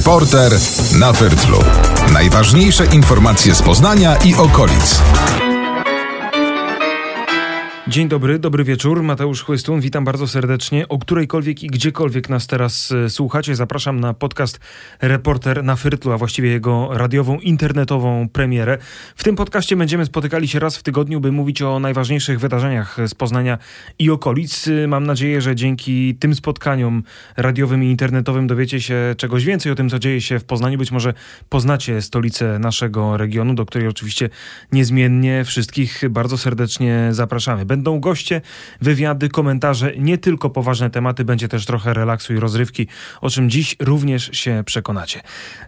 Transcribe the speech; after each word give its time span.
Reporter 0.00 0.52
na 0.98 1.12
Wyrtlu. 1.12 1.58
Najważniejsze 2.12 2.86
informacje 2.86 3.54
z 3.54 3.62
Poznania 3.62 4.16
i 4.16 4.34
okolic. 4.34 5.00
Dzień 7.90 8.08
dobry, 8.08 8.38
dobry 8.38 8.64
wieczór. 8.64 9.02
Mateusz 9.02 9.42
Chłystun, 9.42 9.80
witam 9.80 10.04
bardzo 10.04 10.28
serdecznie. 10.28 10.88
O 10.88 10.98
którejkolwiek 10.98 11.62
i 11.62 11.66
gdziekolwiek 11.66 12.28
nas 12.28 12.46
teraz 12.46 12.92
e, 12.92 13.10
słuchacie, 13.10 13.56
zapraszam 13.56 14.00
na 14.00 14.14
podcast 14.14 14.60
Reporter 15.00 15.64
na 15.64 15.76
Fyrtlu, 15.76 16.12
a 16.12 16.18
właściwie 16.18 16.50
jego 16.50 16.88
radiową, 16.92 17.38
internetową 17.38 18.28
premierę. 18.28 18.78
W 19.16 19.24
tym 19.24 19.36
podcaście 19.36 19.76
będziemy 19.76 20.06
spotykali 20.06 20.48
się 20.48 20.58
raz 20.58 20.76
w 20.76 20.82
tygodniu, 20.82 21.20
by 21.20 21.32
mówić 21.32 21.62
o 21.62 21.78
najważniejszych 21.78 22.40
wydarzeniach 22.40 22.96
z 23.06 23.14
Poznania 23.14 23.58
i 23.98 24.10
okolic. 24.10 24.68
Mam 24.88 25.06
nadzieję, 25.06 25.40
że 25.40 25.56
dzięki 25.56 26.14
tym 26.14 26.34
spotkaniom 26.34 27.02
radiowym 27.36 27.84
i 27.84 27.90
internetowym 27.90 28.46
dowiecie 28.46 28.80
się 28.80 29.14
czegoś 29.16 29.44
więcej 29.44 29.72
o 29.72 29.74
tym, 29.74 29.88
co 29.88 29.98
dzieje 29.98 30.20
się 30.20 30.38
w 30.38 30.44
Poznaniu. 30.44 30.78
Być 30.78 30.92
może 30.92 31.14
poznacie 31.48 32.02
stolicę 32.02 32.58
naszego 32.58 33.16
regionu, 33.16 33.54
do 33.54 33.66
której 33.66 33.88
oczywiście 33.88 34.30
niezmiennie 34.72 35.44
wszystkich 35.44 36.02
bardzo 36.10 36.38
serdecznie 36.38 37.08
zapraszamy. 37.10 37.66
Będą 37.80 38.00
goście, 38.00 38.40
wywiady, 38.80 39.28
komentarze, 39.28 39.92
nie 39.98 40.18
tylko 40.18 40.50
poważne 40.50 40.90
tematy, 40.90 41.24
będzie 41.24 41.48
też 41.48 41.66
trochę 41.66 41.94
relaksu 41.94 42.34
i 42.34 42.36
rozrywki, 42.36 42.86
o 43.20 43.30
czym 43.30 43.50
dziś 43.50 43.76
również 43.80 44.30
się 44.32 44.62
przekonacie. 44.66 45.20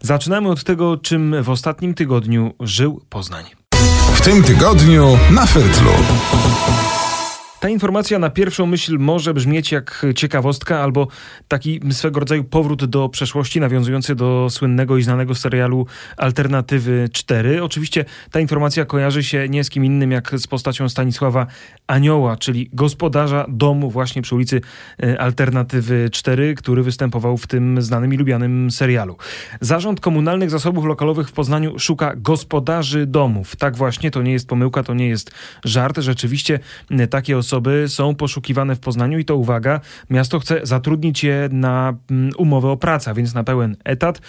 Zaczynamy 0.03 0.49
od 0.49 0.65
tego, 0.65 0.97
czym 0.97 1.43
w 1.43 1.51
ostatnim 1.51 1.95
tygodniu 1.95 2.55
żył 2.61 3.03
Poznań. 3.09 3.45
W 4.15 4.21
tym 4.21 4.43
tygodniu 4.43 5.19
na 5.31 5.47
Fyrtlu. 5.47 5.91
Ta 7.63 7.69
informacja 7.69 8.19
na 8.19 8.31
pierwszą 8.31 8.67
myśl 8.67 8.99
może 8.99 9.35
brzmieć 9.35 9.73
jak 9.73 10.07
ciekawostka 10.15 10.81
albo 10.81 11.09
taki 11.49 11.81
swego 11.91 12.21
rodzaju 12.21 12.45
powrót 12.45 12.85
do 12.85 13.09
przeszłości, 13.09 13.61
nawiązujący 13.61 14.15
do 14.15 14.47
słynnego 14.51 14.97
i 14.97 15.03
znanego 15.03 15.35
serialu 15.35 15.87
Alternatywy 16.17 17.09
4. 17.13 17.63
Oczywiście 17.63 18.05
ta 18.31 18.41
informacja 18.41 18.85
kojarzy 18.85 19.25
się 19.25 19.49
nie 19.49 19.65
z 19.65 19.71
kim 19.71 19.85
innym 19.85 20.11
jak 20.11 20.31
z 20.37 20.47
postacią 20.47 20.89
Stanisława 20.89 21.47
Anioła, 21.87 22.37
czyli 22.37 22.71
gospodarza 22.73 23.47
domu 23.49 23.91
właśnie 23.91 24.23
przy 24.23 24.35
ulicy 24.35 24.61
e, 25.03 25.21
Alternatywy 25.21 26.11
4, 26.13 26.55
który 26.55 26.83
występował 26.83 27.37
w 27.37 27.47
tym 27.47 27.83
znanym 27.83 28.15
i 28.15 28.17
lubianym 28.17 28.71
serialu. 28.71 29.17
Zarząd 29.61 30.01
Komunalnych 30.01 30.51
Zasobów 30.51 30.85
Lokalowych 30.85 31.29
w 31.29 31.33
Poznaniu 31.33 31.79
szuka 31.79 32.13
gospodarzy 32.17 33.07
domów. 33.07 33.57
Tak 33.57 33.77
właśnie, 33.77 34.11
to 34.11 34.23
nie 34.23 34.33
jest 34.33 34.49
pomyłka, 34.49 34.83
to 34.83 34.95
nie 34.95 35.09
jest 35.09 35.31
żart. 35.65 35.99
Rzeczywiście 35.99 36.61
e, 36.91 37.07
takie 37.07 37.39
osoby 37.39 37.52
osoby 37.53 37.85
są 37.89 38.15
poszukiwane 38.15 38.77
w 38.77 38.81
Poznaniu 38.81 39.19
i 39.19 39.25
to 39.25 39.37
uwaga, 39.37 39.81
miasto 40.11 40.39
chce 40.39 40.61
zatrudnić 40.63 41.25
je 41.25 41.49
na 41.53 41.95
mm, 42.11 42.31
umowę 42.37 42.69
o 42.69 42.77
pracę, 42.77 43.15
więc 43.15 43.35
na 43.35 43.45
pełen 43.45 43.77
etat, 43.85 44.21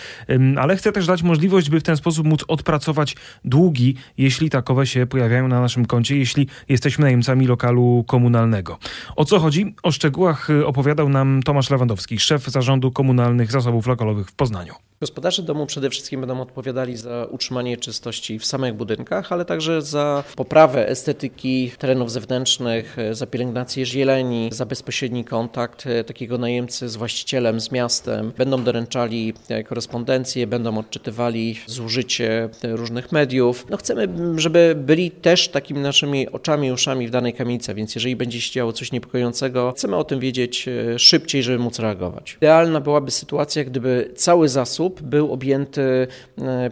ale 0.57 0.75
chce 0.75 0.91
też 0.91 1.07
dać 1.07 1.23
możliwość, 1.23 1.69
by 1.69 1.79
w 1.79 1.83
ten 1.83 1.97
sposób 1.97 2.27
móc 2.27 2.45
odpracować 2.47 3.15
długi, 3.45 3.95
jeśli 4.17 4.49
takowe 4.49 4.87
się 4.87 5.05
pojawiają 5.05 5.47
na 5.47 5.61
naszym 5.61 5.85
koncie, 5.85 6.17
jeśli 6.17 6.47
jesteśmy 6.69 7.03
najemcami 7.03 7.47
lokalu 7.47 8.03
komunalnego. 8.07 8.77
O 9.15 9.25
co 9.25 9.39
chodzi? 9.39 9.75
O 9.83 9.91
szczegółach 9.91 10.49
y, 10.49 10.65
opowiadał 10.65 11.09
nam 11.09 11.43
Tomasz 11.43 11.69
Lewandowski, 11.69 12.19
szef 12.19 12.47
Zarządu 12.47 12.91
Komunalnych 12.91 13.51
Zasobów 13.51 13.87
Lokalowych 13.87 14.27
w 14.27 14.35
Poznaniu. 14.35 14.73
Gospodarze 15.03 15.43
domu 15.43 15.65
przede 15.65 15.89
wszystkim 15.89 16.19
będą 16.19 16.41
odpowiadali 16.41 16.97
za 16.97 17.27
utrzymanie 17.31 17.77
czystości 17.77 18.39
w 18.39 18.45
samych 18.45 18.73
budynkach, 18.73 19.31
ale 19.31 19.45
także 19.45 19.81
za 19.81 20.23
poprawę 20.35 20.87
estetyki 20.89 21.71
terenów 21.77 22.11
zewnętrznych, 22.11 22.97
za 23.15 23.27
pielęgnację 23.27 23.85
zieleni, 23.85 24.49
za 24.51 24.65
bezpośredni 24.65 25.25
kontakt 25.25 25.87
e, 25.87 26.03
takiego 26.03 26.37
najemcy 26.37 26.89
z 26.89 26.95
właścicielem, 26.95 27.61
z 27.61 27.71
miastem. 27.71 28.31
Będą 28.37 28.63
doręczali 28.63 29.33
e, 29.49 29.63
korespondencję, 29.63 30.47
będą 30.47 30.77
odczytywali 30.77 31.55
zużycie 31.67 32.49
e, 32.63 32.75
różnych 32.75 33.11
mediów. 33.11 33.65
No 33.69 33.77
chcemy, 33.77 34.07
żeby 34.35 34.75
byli 34.77 35.11
też 35.11 35.47
takimi 35.47 35.79
naszymi 35.79 36.29
oczami 36.29 36.71
uszami 36.71 37.07
w 37.07 37.11
danej 37.11 37.33
kamienicy, 37.33 37.73
więc 37.73 37.95
jeżeli 37.95 38.15
będzie 38.15 38.41
się 38.41 38.51
działo 38.51 38.73
coś 38.73 38.91
niepokojącego, 38.91 39.73
chcemy 39.77 39.95
o 39.95 40.03
tym 40.03 40.19
wiedzieć 40.19 40.65
szybciej, 40.97 41.43
żeby 41.43 41.59
móc 41.59 41.79
reagować. 41.79 42.37
Idealna 42.37 42.81
byłaby 42.81 43.11
sytuacja, 43.11 43.63
gdyby 43.63 44.11
cały 44.15 44.49
zasób 44.49 45.01
był 45.01 45.33
objęty 45.33 46.07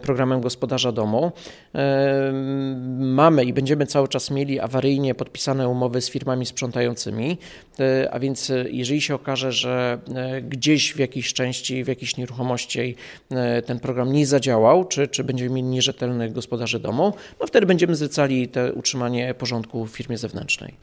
programem 0.01 0.41
gospodarza 0.41 0.91
domu. 0.91 1.31
Mamy 2.97 3.43
i 3.43 3.53
będziemy 3.53 3.85
cały 3.85 4.07
czas 4.07 4.31
mieli 4.31 4.59
awaryjnie 4.59 5.15
podpisane 5.15 5.69
umowy 5.69 6.01
z 6.01 6.09
firmami 6.09 6.30
sprzątającymi, 6.45 7.37
e, 7.79 8.13
a 8.13 8.19
więc 8.19 8.51
jeżeli 8.71 9.01
się 9.01 9.15
okaże, 9.15 9.51
że 9.51 9.99
gdzieś 10.41 10.93
w 10.93 10.99
jakiejś 10.99 11.33
części, 11.33 11.83
w 11.83 11.87
jakiejś 11.87 12.17
nieruchomości 12.17 12.95
ten 13.65 13.79
program 13.79 14.13
nie 14.13 14.27
zadziałał, 14.27 14.85
czy, 14.85 15.07
czy 15.07 15.23
będziemy 15.23 15.55
mieli 15.55 15.67
nierzetelnych 15.67 16.33
gospodarzy 16.33 16.79
domu, 16.79 17.13
no 17.39 17.47
wtedy 17.47 17.65
będziemy 17.65 17.95
zlecali 17.95 18.47
te 18.47 18.73
utrzymanie 18.73 19.33
porządku 19.33 19.85
w 19.85 19.91
firmie 19.91 20.17
zewnętrznej. 20.17 20.73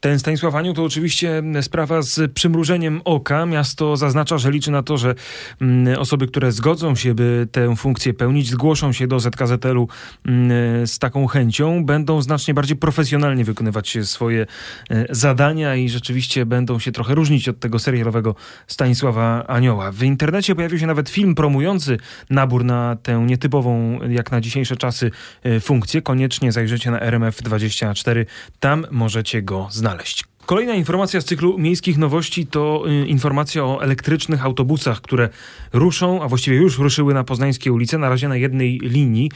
Ten 0.00 0.18
Stanisław 0.18 0.54
Aniu 0.54 0.74
to 0.74 0.84
oczywiście 0.84 1.42
sprawa 1.62 2.02
z 2.02 2.32
przymrużeniem 2.32 3.00
oka. 3.04 3.46
Miasto 3.46 3.96
zaznacza, 3.96 4.38
że 4.38 4.50
liczy 4.50 4.70
na 4.70 4.82
to, 4.82 4.96
że 4.96 5.14
mm, 5.60 5.98
osoby, 5.98 6.26
które 6.26 6.52
zgodzą 6.52 6.94
się, 6.94 7.14
by 7.14 7.48
tę 7.52 7.76
funkcję 7.76 8.14
pełnić, 8.14 8.50
zgłoszą 8.50 8.92
się 8.92 9.06
do 9.06 9.20
ZKZL-u 9.20 9.88
mm, 10.26 10.86
z 10.86 10.98
taką 10.98 11.26
chęcią, 11.26 11.84
będą 11.84 12.22
znacznie 12.22 12.54
bardziej 12.54 12.76
profesjonalnie 12.76 13.44
wykonywać 13.44 13.98
swoje 14.02 14.46
e, 14.90 15.06
zadania 15.10 15.74
i 15.74 15.88
rzeczywiście 15.88 16.46
będą 16.46 16.78
się 16.78 16.92
trochę 16.92 17.14
różnić 17.14 17.48
od 17.48 17.60
tego 17.60 17.78
serialowego 17.78 18.34
Stanisława 18.66 19.46
Anioła. 19.46 19.92
W 19.92 20.02
internecie 20.02 20.54
pojawił 20.54 20.78
się 20.78 20.86
nawet 20.86 21.08
film 21.08 21.34
promujący 21.34 21.96
nabór 22.30 22.64
na 22.64 22.96
tę 23.02 23.24
nietypową, 23.26 24.00
jak 24.08 24.32
na 24.32 24.40
dzisiejsze 24.40 24.76
czasy, 24.76 25.10
e, 25.42 25.60
funkcję. 25.60 26.02
Koniecznie 26.02 26.52
zajrzyjcie 26.52 26.90
na 26.90 27.00
RMF24. 27.00 28.24
Tam 28.60 28.86
możecie 28.90 29.42
go 29.42 29.68
znaleźć 29.70 29.87
znaleźć. 29.88 30.24
Kolejna 30.48 30.74
informacja 30.74 31.20
z 31.20 31.24
cyklu 31.24 31.58
miejskich 31.58 31.98
nowości 31.98 32.46
to 32.46 32.84
y, 32.88 33.06
informacja 33.06 33.64
o 33.64 33.82
elektrycznych 33.82 34.44
autobusach, 34.44 35.00
które 35.00 35.28
ruszą, 35.72 36.22
a 36.22 36.28
właściwie 36.28 36.56
już 36.56 36.78
ruszyły 36.78 37.14
na 37.14 37.24
poznańskie 37.24 37.72
ulice, 37.72 37.98
na 37.98 38.08
razie 38.08 38.28
na 38.28 38.36
jednej 38.36 38.78
linii 38.78 39.30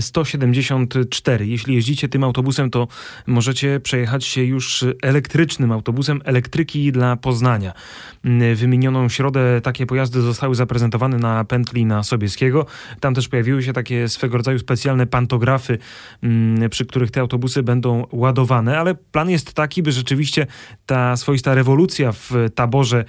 174. 0.00 1.44
Y, 1.44 1.48
Jeśli 1.48 1.74
jeździcie 1.74 2.08
tym 2.08 2.24
autobusem, 2.24 2.70
to 2.70 2.88
możecie 3.26 3.80
przejechać 3.80 4.24
się 4.24 4.44
już 4.44 4.84
elektrycznym 5.02 5.72
autobusem 5.72 6.20
elektryki 6.24 6.92
dla 6.92 7.16
Poznania. 7.16 7.72
Y, 8.24 8.54
wymienioną 8.54 9.08
środę 9.08 9.60
takie 9.60 9.86
pojazdy 9.86 10.20
zostały 10.20 10.54
zaprezentowane 10.54 11.18
na 11.18 11.44
pętli 11.44 11.86
na 11.86 12.02
Sobieskiego. 12.02 12.66
Tam 13.00 13.14
też 13.14 13.28
pojawiły 13.28 13.62
się 13.62 13.72
takie 13.72 14.08
swego 14.08 14.36
rodzaju 14.36 14.58
specjalne 14.58 15.06
pantografy, 15.06 15.78
przy 16.70 16.86
których 16.86 17.10
te 17.10 17.20
autobusy 17.20 17.62
będą 17.62 18.06
ładowane, 18.12 18.78
ale 18.78 18.94
plan 18.94 19.30
jest 19.30 19.52
taki, 19.52 19.82
by 19.82 19.92
rzeczywiście 19.92 20.47
ta 20.86 21.16
swoista 21.16 21.54
rewolucja 21.54 22.12
w 22.12 22.32
taborze 22.54 23.04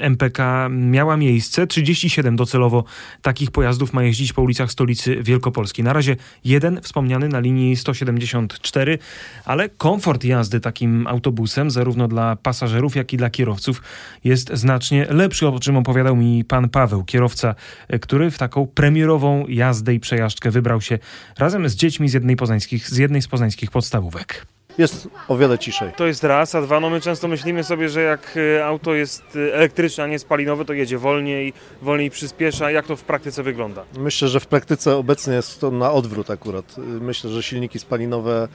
MPK 0.00 0.68
miała 0.70 1.16
miejsce. 1.16 1.66
37 1.66 2.36
docelowo 2.36 2.84
takich 3.22 3.50
pojazdów 3.50 3.92
ma 3.92 4.02
jeździć 4.02 4.32
po 4.32 4.42
ulicach 4.42 4.72
stolicy 4.72 5.22
Wielkopolski. 5.22 5.82
Na 5.82 5.92
razie 5.92 6.16
jeden 6.44 6.80
wspomniany 6.82 7.28
na 7.28 7.40
linii 7.40 7.76
174, 7.76 8.98
ale 9.44 9.68
komfort 9.68 10.24
jazdy 10.24 10.60
takim 10.60 11.06
autobusem, 11.06 11.70
zarówno 11.70 12.08
dla 12.08 12.36
pasażerów, 12.36 12.96
jak 12.96 13.12
i 13.12 13.16
dla 13.16 13.30
kierowców, 13.30 13.82
jest 14.24 14.50
znacznie 14.52 15.06
lepszy, 15.10 15.48
o 15.48 15.60
czym 15.60 15.76
opowiadał 15.76 16.16
mi 16.16 16.44
pan 16.44 16.68
Paweł, 16.68 17.04
kierowca, 17.04 17.54
który 18.00 18.30
w 18.30 18.38
taką 18.38 18.66
premierową 18.66 19.46
jazdę 19.48 19.94
i 19.94 20.00
przejażdżkę 20.00 20.50
wybrał 20.50 20.80
się 20.80 20.98
razem 21.38 21.68
z 21.68 21.74
dziećmi 21.74 22.08
z 22.08 22.12
jednej, 22.12 22.36
poznańskich, 22.36 22.88
z 22.88 22.96
jednej 22.96 23.22
z 23.22 23.28
poznańskich 23.28 23.70
podstawówek 23.70 24.46
jest 24.78 25.08
o 25.28 25.36
wiele 25.36 25.58
ciszej. 25.58 25.92
To 25.96 26.06
jest 26.06 26.24
raz, 26.24 26.54
a 26.54 26.62
dwa, 26.62 26.80
no 26.80 26.90
my 26.90 27.00
często 27.00 27.28
myślimy 27.28 27.64
sobie, 27.64 27.88
że 27.88 28.02
jak 28.02 28.38
e, 28.56 28.66
auto 28.66 28.94
jest 28.94 29.22
e, 29.36 29.54
elektryczne, 29.54 30.04
a 30.04 30.06
nie 30.06 30.18
spalinowe, 30.18 30.64
to 30.64 30.72
jedzie 30.72 30.98
wolniej, 30.98 31.52
wolniej 31.82 32.10
przyspiesza. 32.10 32.70
Jak 32.70 32.86
to 32.86 32.96
w 32.96 33.02
praktyce 33.02 33.42
wygląda? 33.42 33.84
Myślę, 33.98 34.28
że 34.28 34.40
w 34.40 34.46
praktyce 34.46 34.96
obecnie 34.96 35.34
jest 35.34 35.60
to 35.60 35.70
na 35.70 35.92
odwrót 35.92 36.30
akurat. 36.30 36.76
Myślę, 37.00 37.30
że 37.30 37.42
silniki 37.42 37.78
spalinowe 37.78 38.48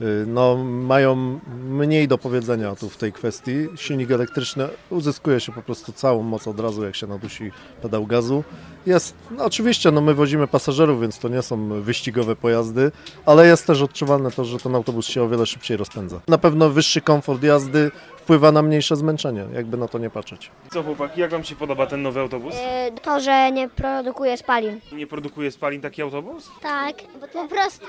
Y, 0.00 0.26
no, 0.26 0.56
mają 0.64 1.40
mniej 1.64 2.08
do 2.08 2.18
powiedzenia 2.18 2.74
tu 2.74 2.88
w 2.88 2.96
tej 2.96 3.12
kwestii. 3.12 3.68
Silnik 3.76 4.10
elektryczny 4.10 4.68
uzyskuje 4.90 5.40
się 5.40 5.52
po 5.52 5.62
prostu 5.62 5.92
całą 5.92 6.22
moc 6.22 6.48
od 6.48 6.60
razu, 6.60 6.84
jak 6.84 6.96
się 6.96 7.06
nadusi 7.06 7.50
pedał 7.82 8.06
gazu. 8.06 8.44
Jest, 8.86 9.14
no 9.30 9.44
oczywiście, 9.44 9.90
no 9.90 10.00
my 10.00 10.14
wozimy 10.14 10.46
pasażerów, 10.46 11.00
więc 11.00 11.18
to 11.18 11.28
nie 11.28 11.42
są 11.42 11.82
wyścigowe 11.82 12.36
pojazdy, 12.36 12.92
ale 13.26 13.46
jest 13.46 13.66
też 13.66 13.82
odczuwalne 13.82 14.30
to, 14.30 14.44
że 14.44 14.58
ten 14.58 14.74
autobus 14.74 15.06
się 15.06 15.22
o 15.22 15.28
wiele 15.28 15.46
szybciej 15.46 15.76
rozpędza. 15.76 16.20
Na 16.28 16.38
pewno 16.38 16.70
wyższy 16.70 17.00
komfort 17.00 17.42
jazdy 17.42 17.90
wpływa 18.16 18.52
na 18.52 18.62
mniejsze 18.62 18.96
zmęczenie, 18.96 19.44
jakby 19.54 19.76
na 19.76 19.88
to 19.88 19.98
nie 19.98 20.10
patrzeć. 20.10 20.50
Co 20.72 20.82
chłopaki, 20.82 21.20
jak 21.20 21.30
Wam 21.30 21.44
się 21.44 21.56
podoba 21.56 21.86
ten 21.86 22.02
nowy 22.02 22.20
autobus? 22.20 22.54
E, 22.58 22.90
to, 23.02 23.20
że 23.20 23.52
nie 23.52 23.68
produkuje 23.68 24.36
spalin. 24.36 24.80
Nie 24.92 25.06
produkuje 25.06 25.50
spalin 25.50 25.80
taki 25.80 26.02
autobus? 26.02 26.50
Tak, 26.62 26.96
bo 27.20 27.28
po 27.28 27.48
prostu 27.48 27.86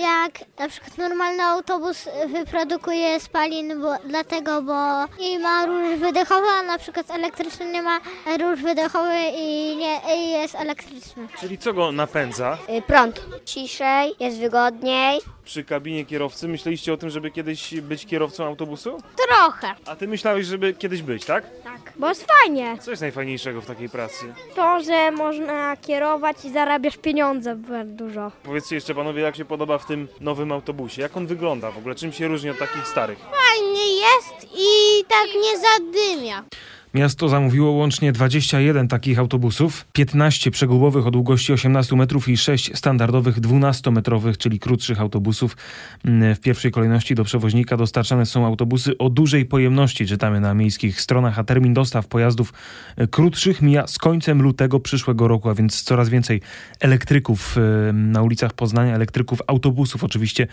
jak 0.00 0.32
na 0.58 0.68
przykład 0.68 0.98
normalny 0.98 1.42
autobus 1.42 2.08
wyprodukuje 2.32 3.20
spalin, 3.20 3.80
bo, 3.80 3.94
dlatego, 4.08 4.62
bo 4.62 5.04
i 5.20 5.38
ma 5.38 5.66
róż 5.66 5.98
wydechowy, 5.98 6.46
a 6.60 6.62
na 6.62 6.78
przykład 6.78 7.10
elektryczny 7.10 7.72
nie 7.72 7.82
ma 7.82 8.00
róż 8.40 8.62
wydechowy 8.62 9.14
i, 9.36 9.76
nie, 9.76 10.00
i 10.16 10.27
jest 10.28 10.54
elektryczny. 10.54 11.28
Czyli 11.40 11.58
co 11.58 11.72
go 11.72 11.92
napędza? 11.92 12.58
Y, 12.78 12.82
Prąd. 12.82 13.24
Ciszej, 13.44 14.12
jest 14.20 14.38
wygodniej. 14.38 15.20
Przy 15.44 15.64
kabinie 15.64 16.04
kierowcy 16.04 16.48
myśleliście 16.48 16.92
o 16.92 16.96
tym, 16.96 17.10
żeby 17.10 17.30
kiedyś 17.30 17.74
być 17.80 18.06
kierowcą 18.06 18.44
autobusu? 18.46 18.98
Trochę. 19.28 19.74
A 19.86 19.96
ty 19.96 20.08
myślałeś, 20.08 20.46
żeby 20.46 20.74
kiedyś 20.74 21.02
być, 21.02 21.24
tak? 21.24 21.44
Tak. 21.64 21.92
Bo 21.96 22.08
jest 22.08 22.26
fajnie. 22.40 22.76
Co 22.80 22.90
jest 22.90 23.00
najfajniejszego 23.02 23.60
w 23.60 23.66
takiej 23.66 23.88
pracy? 23.88 24.34
To, 24.56 24.80
że 24.82 25.10
można 25.10 25.76
kierować 25.76 26.44
i 26.44 26.50
zarabiasz 26.52 26.96
pieniądze 26.96 27.54
bardzo 27.56 28.04
dużo. 28.04 28.32
Powiedzcie 28.42 28.74
jeszcze 28.74 28.94
panowie, 28.94 29.22
jak 29.22 29.36
się 29.36 29.44
podoba 29.44 29.78
w 29.78 29.86
tym 29.86 30.08
nowym 30.20 30.52
autobusie? 30.52 31.02
Jak 31.02 31.16
on 31.16 31.26
wygląda 31.26 31.70
w 31.70 31.78
ogóle? 31.78 31.94
Czym 31.94 32.12
się 32.12 32.28
różni 32.28 32.50
od 32.50 32.58
takich 32.58 32.88
starych? 32.88 33.18
Fajnie 33.18 33.86
jest 33.94 34.48
i 34.54 35.04
tak 35.08 35.26
nie 35.42 35.58
zadymia. 35.58 36.44
Miasto 36.94 37.28
zamówiło 37.28 37.70
łącznie 37.70 38.12
21 38.12 38.88
takich 38.88 39.18
autobusów, 39.18 39.86
15 39.92 40.50
przegubowych 40.50 41.06
o 41.06 41.10
długości 41.10 41.52
18 41.52 41.96
metrów 41.96 42.28
i 42.28 42.36
6 42.36 42.76
standardowych 42.76 43.40
12-metrowych, 43.40 44.36
czyli 44.36 44.58
krótszych 44.58 45.00
autobusów. 45.00 45.56
Mm, 46.04 46.34
W 46.34 46.40
pierwszej 46.40 46.70
kolejności 46.70 47.14
do 47.14 47.24
przewoźnika 47.24 47.76
dostarczane 47.76 48.26
są 48.26 48.46
autobusy 48.46 48.98
o 48.98 49.10
dużej 49.10 49.46
pojemności, 49.46 50.06
czytamy 50.06 50.40
na 50.40 50.54
miejskich 50.54 51.00
stronach, 51.00 51.38
a 51.38 51.44
termin 51.44 51.74
dostaw 51.74 52.06
pojazdów 52.06 52.52
e, 52.96 53.06
krótszych 53.06 53.62
mija 53.62 53.86
z 53.86 53.98
końcem 53.98 54.42
lutego 54.42 54.80
przyszłego 54.80 55.28
roku, 55.28 55.48
a 55.48 55.54
więc 55.54 55.82
coraz 55.82 56.08
więcej 56.08 56.40
elektryków 56.80 57.56
e, 57.58 57.92
na 57.92 58.22
ulicach 58.22 58.52
Poznania, 58.52 58.94
elektryków 58.94 59.38
autobusów 59.46 60.04
oczywiście 60.04 60.46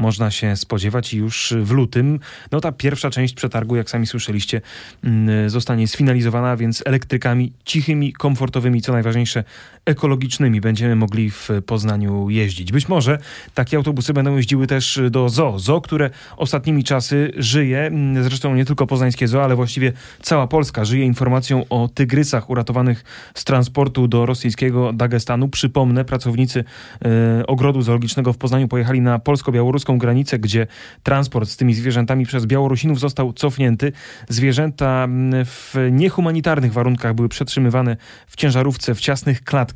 można 0.00 0.30
się 0.30 0.56
spodziewać 0.56 1.14
już 1.14 1.54
w 1.62 1.70
lutym. 1.70 2.20
No 2.52 2.60
ta 2.60 2.72
pierwsza 2.72 3.10
część 3.10 3.34
przetargu, 3.34 3.76
jak 3.76 3.90
sami 3.90 4.06
słyszeliście, 4.06 4.60
mm, 5.04 5.50
zostanie 5.50 5.88
sfinalizowana, 5.88 6.56
więc 6.56 6.82
elektrykami 6.86 7.52
cichymi, 7.64 8.12
komfortowymi, 8.12 8.82
co 8.82 8.92
najważniejsze 8.92 9.44
ekologicznymi 9.84 10.60
będziemy 10.60 10.96
mogli 10.96 11.30
w 11.30 11.48
Poznaniu 11.66 12.30
jeździć. 12.30 12.72
Być 12.72 12.88
może 12.88 13.18
takie 13.54 13.76
autobusy 13.76 14.12
będą 14.12 14.36
jeździły 14.36 14.66
też 14.66 15.00
do 15.10 15.28
zoo. 15.28 15.58
Zoo, 15.58 15.80
które 15.80 16.10
ostatnimi 16.36 16.84
czasy 16.84 17.32
żyje, 17.36 17.80
mm, 17.80 18.24
zresztą 18.24 18.54
nie 18.54 18.64
tylko 18.64 18.86
poznańskie 18.86 19.28
zoo, 19.28 19.44
ale 19.44 19.56
właściwie 19.56 19.92
cała 20.22 20.46
Polska 20.46 20.84
żyje 20.84 21.04
informacją 21.04 21.64
o 21.68 21.88
tygrysach 21.94 22.50
uratowanych 22.50 23.04
z 23.34 23.44
transportu 23.44 24.08
do 24.08 24.26
rosyjskiego 24.26 24.92
Dagestanu. 24.92 25.48
Przypomnę, 25.48 26.04
pracownicy 26.04 26.64
e, 27.04 27.46
ogrodu 27.46 27.82
zoologicznego 27.82 28.32
w 28.32 28.38
Poznaniu 28.38 28.68
pojechali 28.68 29.00
na 29.00 29.18
polsko-białoruską 29.18 29.98
granicę, 29.98 30.38
gdzie 30.38 30.66
transport 31.02 31.48
z 31.48 31.56
tymi 31.56 31.74
zwierzętami 31.74 32.26
przez 32.26 32.46
Białorusinów 32.46 33.00
został 33.00 33.32
cofnięty. 33.32 33.92
Zwierzęta 34.28 35.04
mm, 35.04 35.44
w 35.44 35.74
niehumanitarnych 35.92 36.72
warunkach 36.72 37.14
były 37.14 37.28
przetrzymywane 37.28 37.96
w 38.26 38.36
ciężarówce, 38.36 38.94
w 38.94 39.00
ciasnych 39.00 39.44
klatkach. 39.44 39.69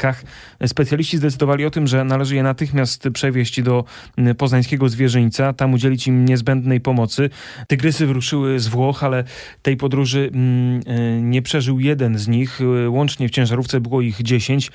Specjaliści 0.66 1.16
zdecydowali 1.16 1.64
o 1.64 1.70
tym, 1.70 1.86
że 1.86 2.04
należy 2.04 2.36
je 2.36 2.42
natychmiast 2.42 3.08
przewieźć 3.12 3.62
do 3.62 3.84
mm, 4.18 4.34
poznańskiego 4.34 4.88
zwierzyńca, 4.88 5.52
tam 5.52 5.74
udzielić 5.74 6.06
im 6.06 6.24
niezbędnej 6.24 6.80
pomocy. 6.80 7.30
Tygrysy 7.68 8.06
wyruszyły 8.06 8.60
z 8.60 8.68
Włoch, 8.68 9.04
ale 9.04 9.24
tej 9.62 9.76
podróży 9.76 10.30
mm, 10.32 10.80
e, 10.86 11.22
nie 11.22 11.42
przeżył 11.42 11.80
jeden 11.80 12.18
z 12.18 12.28
nich. 12.28 12.60
Łącznie 12.88 13.28
w 13.28 13.30
ciężarówce 13.30 13.80
było 13.80 14.00
ich 14.00 14.22
10. 14.22 14.70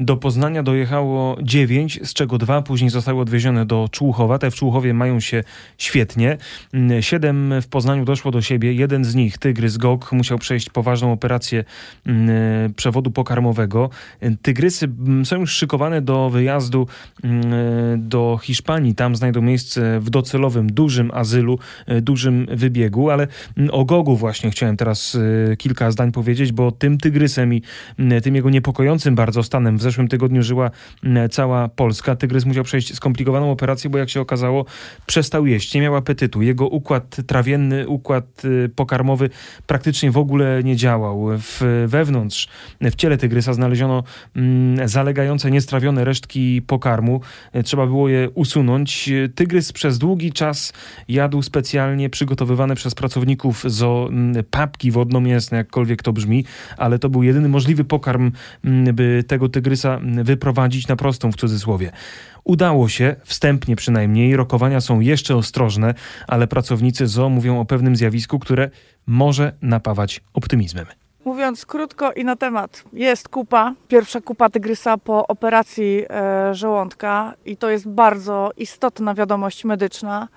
Do 0.00 0.16
Poznania 0.16 0.62
dojechało 0.62 1.36
9, 1.42 2.00
z 2.02 2.14
czego 2.14 2.38
dwa 2.38 2.62
później 2.62 2.90
zostały 2.90 3.20
odwiezione 3.20 3.66
do 3.66 3.88
Człuchowa. 3.90 4.38
Te 4.38 4.50
w 4.50 4.54
Człuchowie 4.54 4.94
mają 4.94 5.20
się 5.20 5.44
świetnie. 5.78 6.38
Mm, 6.74 7.02
Siedem 7.02 7.54
w 7.62 7.68
Poznaniu 7.68 8.04
doszło 8.04 8.30
do 8.30 8.42
siebie. 8.42 8.72
Jeden 8.72 9.04
z 9.04 9.14
nich, 9.14 9.38
Tygrys 9.38 9.76
Gok, 9.76 10.12
musiał 10.12 10.38
przejść 10.38 10.70
poważną 10.70 11.12
operację 11.12 11.64
mm, 12.06 12.74
przewodu 12.74 13.10
pokarmowego. 13.10 13.90
Tygrysy 14.42 14.86
mm, 14.86 15.26
są 15.26 15.40
już 15.40 15.52
szykowane 15.52 16.02
do 16.02 16.30
wyjazdu 16.30 16.86
do 17.98 18.38
Hiszpanii. 18.42 18.94
Tam 18.94 19.16
znajdą 19.16 19.42
miejsce 19.42 20.00
w 20.00 20.10
docelowym, 20.10 20.72
dużym 20.72 21.10
azylu, 21.14 21.58
e, 21.86 22.00
dużym 22.00 22.46
wybiegu, 22.50 23.10
ale 23.10 23.26
o 23.70 23.84
Gogu 23.84 24.16
właśnie 24.16 24.50
chciałem 24.50 24.76
teraz 24.76 25.18
e, 25.52 25.56
kilka 25.56 25.90
zdań 25.90 26.12
powiedzieć, 26.12 26.52
bo 26.52 26.72
tym 26.72 26.98
tygrysem 26.98 27.54
i 27.54 27.62
tym 28.22 28.34
jego 28.34 28.50
niepokojącym 28.50 29.14
bardzo 29.14 29.42
stanem 29.42 29.76
w 29.76 29.89
zeszłym 29.90 30.08
tygodniu 30.08 30.42
żyła 30.42 30.70
cała 31.30 31.68
Polska. 31.68 32.16
Tygrys 32.16 32.44
musiał 32.44 32.64
przejść 32.64 32.94
skomplikowaną 32.94 33.50
operację, 33.50 33.90
bo 33.90 33.98
jak 33.98 34.10
się 34.10 34.20
okazało, 34.20 34.64
przestał 35.06 35.46
jeść, 35.46 35.74
nie 35.74 35.80
miał 35.80 35.96
apetytu. 35.96 36.42
Jego 36.42 36.68
układ 36.68 37.16
trawienny, 37.26 37.88
układ 37.88 38.44
y, 38.44 38.70
pokarmowy 38.76 39.30
praktycznie 39.66 40.10
w 40.10 40.18
ogóle 40.18 40.64
nie 40.64 40.76
działał. 40.76 41.28
W, 41.38 41.84
wewnątrz, 41.86 42.48
w 42.80 42.94
ciele 42.94 43.16
tygrysa 43.16 43.52
znaleziono 43.52 44.02
zalegające, 44.84 45.50
niestrawione 45.50 46.04
resztki 46.04 46.62
pokarmu. 46.62 47.20
Y, 47.56 47.62
Trzeba 47.62 47.86
było 47.86 48.08
je 48.08 48.30
usunąć. 48.30 49.08
Y, 49.08 49.28
Tygrys 49.34 49.72
przez 49.72 49.98
długi 49.98 50.32
czas 50.32 50.72
jadł 51.08 51.42
specjalnie 51.42 52.10
przygotowywane 52.10 52.74
przez 52.74 52.94
pracowników 52.94 53.64
zo 53.66 54.10
papki 54.50 54.90
wodnomięsne, 54.90 55.58
jakkolwiek 55.58 56.02
to 56.02 56.12
brzmi, 56.12 56.44
ale 56.76 56.98
to 56.98 57.08
był 57.08 57.22
jedyny 57.22 57.48
możliwy 57.48 57.84
pokarm, 57.84 58.32
by 58.92 59.24
tego 59.26 59.48
tygrysa 59.48 59.79
wyprowadzić 60.22 60.88
na 60.88 60.96
prostą 60.96 61.32
w 61.32 61.36
cudzysłowie. 61.36 61.92
Udało 62.44 62.88
się, 62.88 63.16
wstępnie 63.24 63.76
przynajmniej, 63.76 64.36
rokowania 64.36 64.80
są 64.80 65.00
jeszcze 65.00 65.36
ostrożne, 65.36 65.94
ale 66.28 66.46
pracownicy 66.46 67.06
zoo 67.06 67.28
mówią 67.28 67.60
o 67.60 67.64
pewnym 67.64 67.96
zjawisku, 67.96 68.38
które 68.38 68.70
może 69.06 69.52
napawać 69.62 70.20
optymizmem. 70.34 70.86
Mówiąc 71.24 71.66
krótko 71.66 72.12
i 72.12 72.24
na 72.24 72.36
temat, 72.36 72.84
jest 72.92 73.28
kupa, 73.28 73.74
pierwsza 73.88 74.20
kupa 74.20 74.50
tygrysa 74.50 74.98
po 74.98 75.26
operacji 75.26 76.04
e, 76.10 76.54
żołądka 76.54 77.34
i 77.44 77.56
to 77.56 77.70
jest 77.70 77.88
bardzo 77.88 78.50
istotna 78.56 79.14
wiadomość 79.14 79.64
medyczna. 79.64 80.28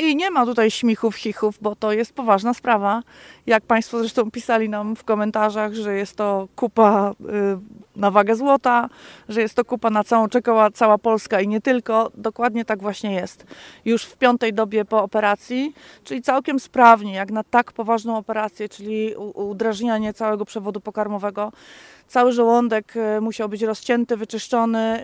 I 0.00 0.16
nie 0.16 0.30
ma 0.30 0.46
tutaj 0.46 0.70
śmichów, 0.70 1.16
chichów, 1.16 1.58
bo 1.60 1.76
to 1.76 1.92
jest 1.92 2.12
poważna 2.12 2.54
sprawa. 2.54 3.02
Jak 3.46 3.62
Państwo 3.62 3.98
zresztą 3.98 4.30
pisali 4.30 4.68
nam 4.68 4.96
w 4.96 5.04
komentarzach, 5.04 5.74
że 5.74 5.96
jest 5.96 6.16
to 6.16 6.48
kupa 6.56 7.12
y, 7.20 7.96
na 7.96 8.10
wagę 8.10 8.36
złota, 8.36 8.88
że 9.28 9.40
jest 9.40 9.54
to 9.54 9.64
kupa 9.64 9.90
na 9.90 10.04
całą 10.04 10.28
czekała 10.28 10.70
cała 10.70 10.98
Polska 10.98 11.40
i 11.40 11.48
nie 11.48 11.60
tylko. 11.60 12.10
Dokładnie 12.14 12.64
tak 12.64 12.82
właśnie 12.82 13.14
jest. 13.14 13.46
Już 13.84 14.04
w 14.04 14.16
piątej 14.16 14.52
dobie 14.52 14.84
po 14.84 15.02
operacji, 15.02 15.74
czyli 16.04 16.22
całkiem 16.22 16.60
sprawnie, 16.60 17.14
jak 17.14 17.30
na 17.30 17.44
tak 17.44 17.72
poważną 17.72 18.16
operację, 18.16 18.68
czyli 18.68 19.14
udrażnianie 19.34 20.12
całego 20.12 20.44
przewodu 20.44 20.80
pokarmowego. 20.80 21.52
Cały 22.08 22.32
żołądek 22.32 22.94
y, 22.96 23.20
musiał 23.20 23.48
być 23.48 23.62
rozcięty, 23.62 24.16
wyczyszczony 24.16 25.02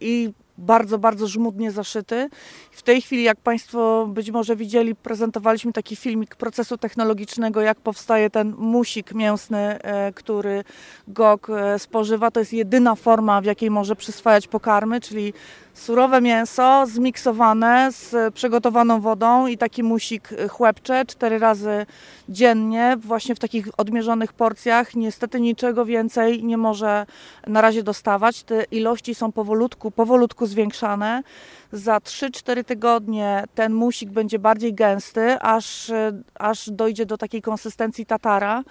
i 0.00 0.32
bardzo, 0.60 0.98
bardzo 0.98 1.26
żmudnie 1.26 1.70
zaszyty. 1.70 2.28
W 2.70 2.82
tej 2.82 3.02
chwili, 3.02 3.22
jak 3.22 3.40
Państwo 3.40 4.06
być 4.06 4.30
może 4.30 4.56
widzieli, 4.56 4.94
prezentowaliśmy 4.94 5.72
taki 5.72 5.96
filmik 5.96 6.36
procesu 6.36 6.78
technologicznego, 6.78 7.60
jak 7.60 7.80
powstaje 7.80 8.30
ten 8.30 8.54
musik 8.58 9.14
mięsny, 9.14 9.58
e, 9.58 10.12
który 10.12 10.64
GOG 11.08 11.50
e, 11.50 11.78
spożywa. 11.78 12.30
To 12.30 12.40
jest 12.40 12.52
jedyna 12.52 12.94
forma, 12.94 13.40
w 13.40 13.44
jakiej 13.44 13.70
może 13.70 13.96
przyswajać 13.96 14.48
pokarmy, 14.48 15.00
czyli 15.00 15.32
surowe 15.74 16.20
mięso 16.20 16.86
zmiksowane 16.86 17.92
z 17.92 18.34
przygotowaną 18.34 19.00
wodą 19.00 19.46
i 19.46 19.58
taki 19.58 19.82
musik 19.82 20.32
e, 20.32 20.48
chłepcze 20.48 21.04
cztery 21.06 21.38
razy 21.38 21.86
dziennie, 22.28 22.96
właśnie 23.00 23.34
w 23.34 23.38
takich 23.38 23.68
odmierzonych 23.76 24.32
porcjach. 24.32 24.94
Niestety 24.94 25.40
niczego 25.40 25.84
więcej 25.84 26.44
nie 26.44 26.56
może 26.56 27.06
na 27.46 27.60
razie 27.60 27.82
dostawać. 27.82 28.42
Te 28.42 28.64
ilości 28.70 29.14
są 29.14 29.32
powolutku, 29.32 29.90
powolutku 29.90 30.46
zwiększane. 30.46 31.22
Za 31.72 31.98
3-4 31.98 32.64
tygodnie 32.64 33.44
ten 33.54 33.74
musik 33.74 34.10
będzie 34.10 34.38
bardziej 34.38 34.74
gęsty, 34.74 35.40
aż, 35.40 35.90
e, 35.90 36.12
aż 36.34 36.70
dojdzie 36.70 37.06
do 37.06 37.18
takiej 37.18 37.42
konsystencji 37.42 38.06
tatara, 38.06 38.62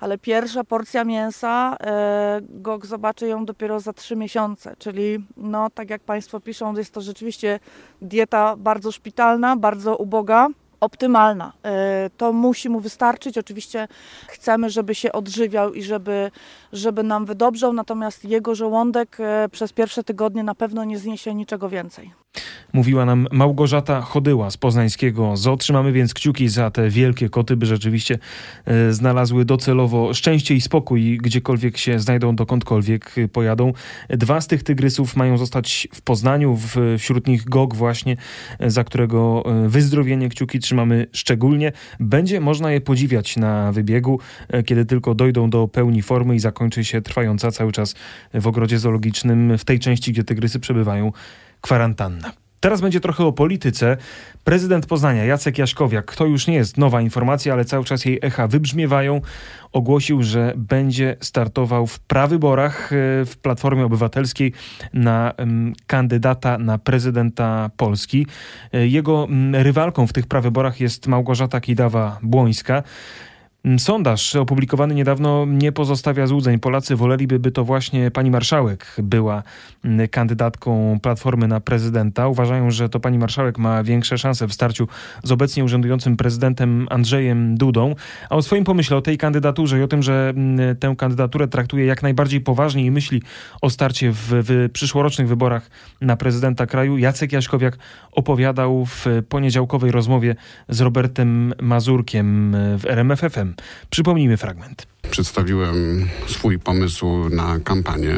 ale 0.00 0.18
pierwsza 0.18 0.64
porcja 0.64 1.04
mięsa, 1.04 1.76
e, 1.80 2.40
GOG 2.42 2.86
zobaczy 2.86 3.28
ją 3.28 3.44
dopiero 3.44 3.80
za 3.80 3.92
3 3.92 4.16
miesiące, 4.16 4.76
czyli 4.78 5.24
no 5.36 5.70
tak 5.70 5.90
jak 5.90 6.02
Państwo 6.02 6.40
piszą, 6.40 6.76
jest 6.76 6.94
to 6.94 7.00
rzeczywiście 7.00 7.60
dieta 8.02 8.56
bardzo 8.56 8.92
szpitalna, 8.92 9.56
bardzo 9.56 9.96
uboga 9.96 10.48
optymalna. 10.80 11.52
E, 11.64 12.10
To 12.16 12.32
musi 12.32 12.68
mu 12.68 12.80
wystarczyć. 12.80 13.38
Oczywiście 13.38 13.88
chcemy, 14.28 14.70
żeby 14.70 14.94
się 14.94 15.12
odżywiał 15.12 15.74
i 15.74 15.82
żeby, 15.82 16.30
żeby 16.72 17.02
nam 17.02 17.24
wydobrzał, 17.26 17.72
natomiast 17.72 18.24
jego 18.24 18.54
żołądek 18.54 19.16
e, 19.20 19.48
przez 19.48 19.72
pierwsze 19.72 20.04
tygodnie 20.04 20.42
na 20.42 20.54
pewno 20.54 20.84
nie 20.84 20.98
zniesie 20.98 21.34
niczego 21.34 21.68
więcej. 21.68 22.25
Mówiła 22.72 23.04
nam 23.04 23.26
Małgorzata 23.32 24.00
Chodyła 24.00 24.50
z 24.50 24.56
poznańskiego 24.56 25.36
zoo. 25.36 25.56
Trzymamy 25.56 25.92
więc 25.92 26.14
kciuki 26.14 26.48
za 26.48 26.70
te 26.70 26.90
wielkie 26.90 27.28
koty, 27.28 27.56
by 27.56 27.66
rzeczywiście 27.66 28.18
e, 28.64 28.92
znalazły 28.92 29.44
docelowo 29.44 30.14
szczęście 30.14 30.54
i 30.54 30.60
spokój, 30.60 31.18
gdziekolwiek 31.18 31.78
się 31.78 31.98
znajdą, 31.98 32.36
dokądkolwiek 32.36 33.14
pojadą. 33.32 33.72
Dwa 34.08 34.40
z 34.40 34.46
tych 34.46 34.62
tygrysów 34.62 35.16
mają 35.16 35.38
zostać 35.38 35.88
w 35.94 36.02
Poznaniu, 36.02 36.58
wśród 36.98 37.26
nich 37.26 37.44
Gog 37.44 37.74
właśnie, 37.74 38.16
e, 38.58 38.70
za 38.70 38.84
którego 38.84 39.44
e, 39.46 39.68
wyzdrowienie 39.68 40.28
kciuki 40.28 40.58
trzymamy 40.58 41.06
szczególnie. 41.12 41.72
Będzie 42.00 42.40
można 42.40 42.72
je 42.72 42.80
podziwiać 42.80 43.36
na 43.36 43.72
wybiegu, 43.72 44.20
kiedy 44.66 44.84
tylko 44.84 45.14
dojdą 45.14 45.50
do 45.50 45.68
pełni 45.68 46.02
formy 46.02 46.34
i 46.34 46.38
zakończy 46.38 46.84
się 46.84 47.02
trwająca 47.02 47.50
cały 47.50 47.72
czas 47.72 47.94
w 48.34 48.46
ogrodzie 48.46 48.78
zoologicznym, 48.78 49.58
w 49.58 49.64
tej 49.64 49.78
części, 49.78 50.12
gdzie 50.12 50.24
tygrysy 50.24 50.60
przebywają, 50.60 51.12
kwarantanna. 51.60 52.32
Teraz 52.60 52.80
będzie 52.80 53.00
trochę 53.00 53.24
o 53.24 53.32
polityce. 53.32 53.96
Prezydent 54.44 54.86
Poznania 54.86 55.24
Jacek 55.24 55.58
Jaśkowiak, 55.58 56.16
to 56.16 56.26
już 56.26 56.46
nie 56.46 56.54
jest 56.54 56.78
nowa 56.78 57.00
informacja, 57.00 57.52
ale 57.52 57.64
cały 57.64 57.84
czas 57.84 58.04
jej 58.04 58.18
echa 58.22 58.46
wybrzmiewają, 58.48 59.20
ogłosił, 59.72 60.22
że 60.22 60.52
będzie 60.56 61.16
startował 61.20 61.86
w 61.86 61.98
prawyborach 61.98 62.92
e, 62.92 62.96
w 63.24 63.36
Platformie 63.42 63.84
Obywatelskiej 63.84 64.52
na 64.92 65.34
kandydata 65.86 66.58
na 66.58 66.78
prezydenta 66.78 67.70
Polski. 67.76 68.26
E, 68.72 68.86
jego 68.86 69.28
rywalką 69.52 70.06
w 70.06 70.12
tych 70.12 70.26
prawyborach 70.26 70.80
jest 70.80 71.06
Małgorzata 71.06 71.60
Kidawa-Błońska. 71.60 72.82
Mm, 73.66 73.78
sondaż 73.78 74.36
opublikowany 74.36 74.94
niedawno 74.94 75.46
nie 75.48 75.72
pozostawia 75.72 76.26
złudzeń. 76.26 76.58
Polacy 76.58 76.96
woleliby, 76.96 77.38
by 77.38 77.50
to 77.50 77.64
właśnie 77.64 78.10
pani 78.10 78.30
marszałek 78.30 78.96
była 78.98 79.42
mm, 79.84 80.08
kandydatką 80.08 80.98
Platformy 81.02 81.48
na 81.48 81.60
prezydenta. 81.60 82.28
Uważają, 82.28 82.70
że 82.70 82.88
to 82.88 83.00
pani 83.00 83.18
marszałek 83.18 83.58
ma 83.58 83.82
większe 83.82 84.18
szanse 84.18 84.48
w 84.48 84.52
starciu 84.52 84.88
z 85.22 85.32
obecnie 85.32 85.64
urzędującym 85.64 86.16
prezydentem 86.16 86.86
Andrzejem 86.90 87.56
Dudą. 87.56 87.94
A 88.30 88.36
o 88.36 88.42
swoim 88.42 88.64
pomyśle 88.64 88.96
o 88.96 89.02
tej 89.02 89.18
kandydaturze 89.18 89.78
i 89.78 89.82
o 89.82 89.88
tym, 89.88 90.02
że 90.02 90.32
mm, 90.36 90.76
tę 90.76 90.94
kandydaturę 90.98 91.48
traktuje 91.48 91.86
jak 91.86 92.02
najbardziej 92.02 92.40
poważnie 92.40 92.84
i 92.84 92.90
myśli 92.90 93.22
o 93.62 93.70
starcie 93.70 94.12
w, 94.12 94.18
w 94.30 94.70
przyszłorocznych 94.72 95.28
wyborach 95.28 95.70
na 96.00 96.16
prezydenta 96.16 96.66
kraju, 96.66 96.98
Jacek 96.98 97.32
Jaśkowiak 97.32 97.78
opowiadał 98.12 98.84
w 98.84 99.06
poniedziałkowej 99.28 99.90
rozmowie 99.90 100.36
z 100.68 100.80
Robertem 100.80 101.54
Mazurkiem 101.60 102.56
w 102.78 102.84
RMFFM. 102.84 103.55
Przypomnijmy 103.90 104.36
fragment. 104.36 104.86
Przedstawiłem 105.10 106.08
swój 106.26 106.58
pomysł 106.58 107.28
na 107.28 107.60
kampanię. 107.60 108.14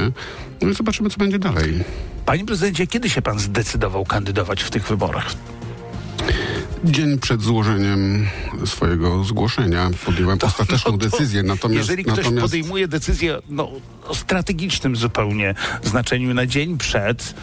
No 0.62 0.68
i 0.68 0.74
zobaczymy, 0.74 1.10
co 1.10 1.18
będzie 1.18 1.38
dalej. 1.38 1.84
Panie 2.26 2.44
prezydencie, 2.44 2.86
kiedy 2.86 3.10
się 3.10 3.22
pan 3.22 3.38
zdecydował 3.38 4.04
kandydować 4.04 4.62
w 4.62 4.70
tych 4.70 4.88
wyborach? 4.88 5.34
Dzień 6.84 7.18
przed 7.18 7.42
złożeniem 7.42 8.26
swojego 8.66 9.24
zgłoszenia 9.24 9.90
podjąłem 10.04 10.38
to, 10.38 10.46
ostateczną 10.46 10.92
no 10.92 10.98
to, 10.98 11.08
decyzję. 11.10 11.42
Natomiast, 11.42 11.78
jeżeli 11.78 12.04
ktoś 12.04 12.16
natomiast... 12.16 12.42
podejmuje 12.42 12.88
decyzję 12.88 13.38
no, 13.48 13.70
o 14.04 14.14
strategicznym 14.14 14.96
zupełnie 14.96 15.54
znaczeniu 15.82 16.34
na 16.34 16.46
dzień 16.46 16.78
przed, 16.78 17.34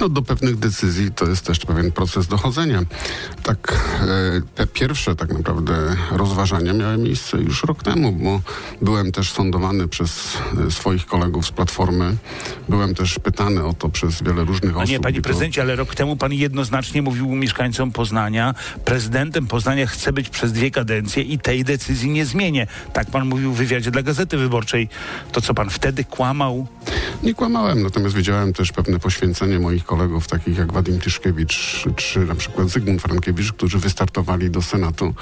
no, 0.00 0.08
do 0.08 0.22
pewnych 0.22 0.56
decyzji 0.56 1.10
to 1.10 1.26
jest 1.26 1.46
też 1.46 1.58
pewien 1.58 1.92
proces 1.92 2.26
dochodzenia. 2.26 2.82
Tak, 3.42 3.80
e, 4.00 4.06
te 4.54 4.66
pierwsze 4.66 5.16
tak 5.16 5.32
naprawdę 5.32 5.96
rozważania 6.10 6.72
miały 6.72 6.98
miejsce 6.98 7.38
już 7.38 7.64
rok 7.64 7.82
temu, 7.82 8.12
bo 8.12 8.40
byłem 8.82 9.12
też 9.12 9.32
sądowany 9.32 9.88
przez 9.88 10.38
e, 10.66 10.70
swoich 10.70 11.06
kolegów 11.06 11.46
z 11.46 11.50
Platformy. 11.50 12.16
Byłem 12.68 12.94
też 12.94 13.18
pytany 13.18 13.64
o 13.64 13.74
to 13.74 13.88
przez 13.88 14.22
wiele 14.22 14.44
różnych 14.44 14.76
osób. 14.76 14.88
A 14.88 14.92
nie, 14.92 15.00
panie 15.00 15.22
prezydencie, 15.22 15.62
ale 15.62 15.76
rok 15.76 15.94
temu 15.94 16.16
pan 16.16 16.32
jednoznacznie 16.32 17.02
mówił 17.02 17.28
mieszkańcom 17.28 17.92
Poznania, 17.92 18.54
prezydentem 18.84 19.46
Poznania 19.46 19.86
chce 19.86 20.12
być 20.12 20.28
przez 20.28 20.52
dwie 20.52 20.70
kadencje 20.70 21.22
i 21.22 21.38
tej 21.38 21.64
decyzji 21.64 22.10
nie 22.10 22.26
zmienię. 22.26 22.66
Tak 22.92 23.10
pan 23.10 23.28
mówił 23.28 23.52
w 23.52 23.56
wywiadzie 23.56 23.90
dla 23.90 24.02
Gazety 24.02 24.36
Wyborczej. 24.36 24.88
To 25.32 25.40
co 25.40 25.54
pan 25.54 25.70
wtedy 25.70 26.04
kłamał? 26.04 26.66
Nie 27.22 27.34
kłamałem, 27.34 27.82
natomiast 27.82 28.14
wiedziałem 28.14 28.52
też 28.52 28.72
pewne 28.72 28.98
poświęcenie 28.98 29.58
moich 29.70 29.84
kolegów, 29.84 30.28
takich 30.28 30.58
jak 30.58 30.72
Wadim 30.72 31.00
Tyszkiewicz 31.00 31.84
czy 31.96 32.18
na 32.26 32.34
przykład 32.34 32.68
Zygmunt 32.68 33.02
Frankiewicz, 33.02 33.52
którzy 33.52 33.78
wystartowali 33.78 34.50
do 34.50 34.62
Senatu. 34.62 35.14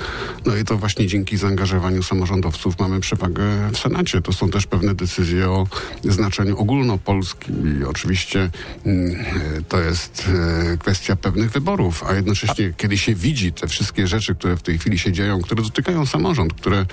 No 0.47 0.57
i 0.57 0.65
to 0.65 0.79
właśnie 0.79 1.07
dzięki 1.07 1.37
zaangażowaniu 1.37 2.03
samorządowców 2.03 2.79
mamy 2.79 3.01
przewagę 3.01 3.43
w 3.73 3.79
Senacie. 3.79 4.23
To 4.23 4.33
są 4.33 4.51
też 4.51 4.67
pewne 4.67 4.95
decyzje 4.95 5.51
o 5.51 5.67
znaczeniu 6.05 6.59
ogólnopolskim 6.59 7.81
i 7.81 7.85
oczywiście 7.85 8.51
mm, 8.87 9.25
to 9.69 9.81
jest 9.81 10.31
e, 10.73 10.77
kwestia 10.77 11.17
pewnych 11.17 11.51
wyborów, 11.51 12.05
a 12.05 12.15
jednocześnie 12.15 12.73
kiedy 12.77 12.99
się 12.99 13.15
widzi 13.15 13.53
te 13.53 13.69
wszystkie 13.69 14.07
rzeczy, 14.07 14.35
które 14.35 14.57
w 14.57 14.63
tej 14.63 14.79
chwili 14.79 14.99
się 14.99 15.13
dzieją, 15.13 15.43
które 15.43 15.63
dotykają 15.63 16.07
samorząd, 16.07 16.55
które 16.55 16.87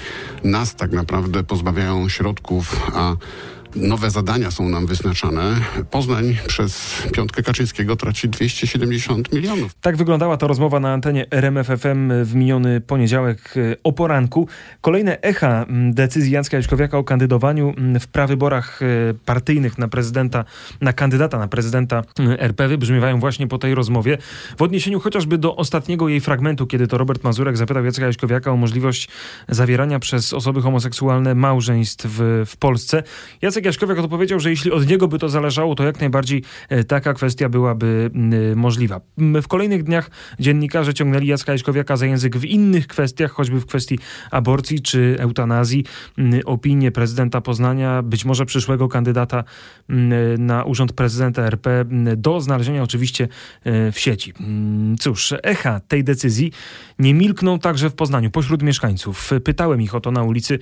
nas 0.43 0.75
tak 0.75 0.91
naprawdę 0.91 1.43
pozbawiają 1.43 2.09
środków, 2.09 2.91
a 2.93 3.15
nowe 3.75 4.09
zadania 4.09 4.51
są 4.51 4.69
nam 4.69 4.85
wyznaczane. 4.85 5.55
Poznań 5.91 6.37
przez 6.47 7.03
piątkę 7.13 7.43
Kaczyńskiego 7.43 7.95
traci 7.95 8.29
270 8.29 9.33
milionów. 9.33 9.73
Tak 9.81 9.97
wyglądała 9.97 10.37
ta 10.37 10.47
rozmowa 10.47 10.79
na 10.79 10.93
antenie 10.93 11.25
RMFFM 11.31 12.11
w 12.23 12.35
miniony 12.35 12.81
poniedziałek 12.81 13.53
e, 13.57 13.75
o 13.83 13.91
poranku. 13.91 14.47
Kolejne 14.81 15.21
echa 15.21 15.65
decyzji 15.91 16.31
Jacka 16.31 16.57
Jaśkowiaka 16.57 16.97
o 16.97 17.03
kandydowaniu 17.03 17.73
w 17.99 18.07
prawyborach 18.07 18.81
e, 18.81 18.85
partyjnych 19.25 19.77
na 19.77 19.87
prezydenta, 19.87 20.45
na 20.81 20.93
kandydata 20.93 21.39
na 21.39 21.47
prezydenta 21.47 22.03
RP 22.37 22.67
wybrzmiewają 22.67 23.19
właśnie 23.19 23.47
po 23.47 23.57
tej 23.57 23.75
rozmowie. 23.75 24.17
W 24.57 24.61
odniesieniu 24.61 24.99
chociażby 24.99 25.37
do 25.37 25.55
ostatniego 25.55 26.09
jej 26.09 26.21
fragmentu, 26.21 26.67
kiedy 26.67 26.87
to 26.87 26.97
Robert 26.97 27.23
Mazurek 27.23 27.57
zapytał 27.57 27.85
Jacka 27.85 28.05
Jaśkowiaka 28.05 28.51
o 28.51 28.57
możliwość 28.57 29.09
zawierania 29.49 29.99
przez 29.99 30.33
osoby 30.33 30.61
homoseksualne 30.61 31.35
małżeństw 31.35 32.05
w, 32.05 32.43
w 32.45 32.57
Polsce. 32.57 33.03
Jacek 33.41 33.64
Jaśkowiak 33.65 33.99
odpowiedział, 33.99 34.39
że 34.39 34.49
jeśli 34.49 34.71
od 34.71 34.87
niego 34.87 35.07
by 35.07 35.19
to 35.19 35.29
zależało, 35.29 35.75
to 35.75 35.83
jak 35.83 35.99
najbardziej 35.99 36.43
e, 36.69 36.83
taka 36.83 37.13
kwestia 37.13 37.49
byłaby 37.49 38.09
możliwa. 38.55 39.01
W 39.17 39.47
kolejnych 39.47 39.83
dniach 39.83 40.09
dziennikarze 40.39 40.93
ciągnęli 40.93 41.27
Jacka 41.27 41.53
za 41.95 42.05
język 42.05 42.37
w 42.37 42.45
innych 42.45 42.87
kwestiach, 42.87 43.31
choćby 43.31 43.59
w 43.59 43.65
kwestii 43.65 43.99
aborcji 44.31 44.81
czy 44.81 45.15
eutanazji. 45.19 45.85
Opinię 46.45 46.91
prezydenta 46.91 47.41
Poznania, 47.41 48.01
być 48.01 48.25
może 48.25 48.45
przyszłego 48.45 48.87
kandydata 48.87 49.43
na 50.37 50.63
urząd 50.63 50.93
prezydenta 50.93 51.41
RP 51.41 51.85
do 52.17 52.41
znalezienia 52.41 52.83
oczywiście 52.83 53.27
e, 53.63 53.91
w 53.91 53.99
sieci. 53.99 54.33
Cóż, 54.99 55.33
echa 55.43 55.79
tej 55.87 56.03
decyzji 56.03 56.51
nie 56.99 57.13
milkną 57.13 57.59
także 57.59 57.89
w 57.89 57.93
Poznaniu 57.93 58.31
pośród 58.31 58.63
mieszkańców. 58.63 59.31
Pytałem 59.43 59.81
ich 59.81 59.95
o 59.95 59.99
to 59.99 60.11
na 60.11 60.23
ulicy, 60.23 60.59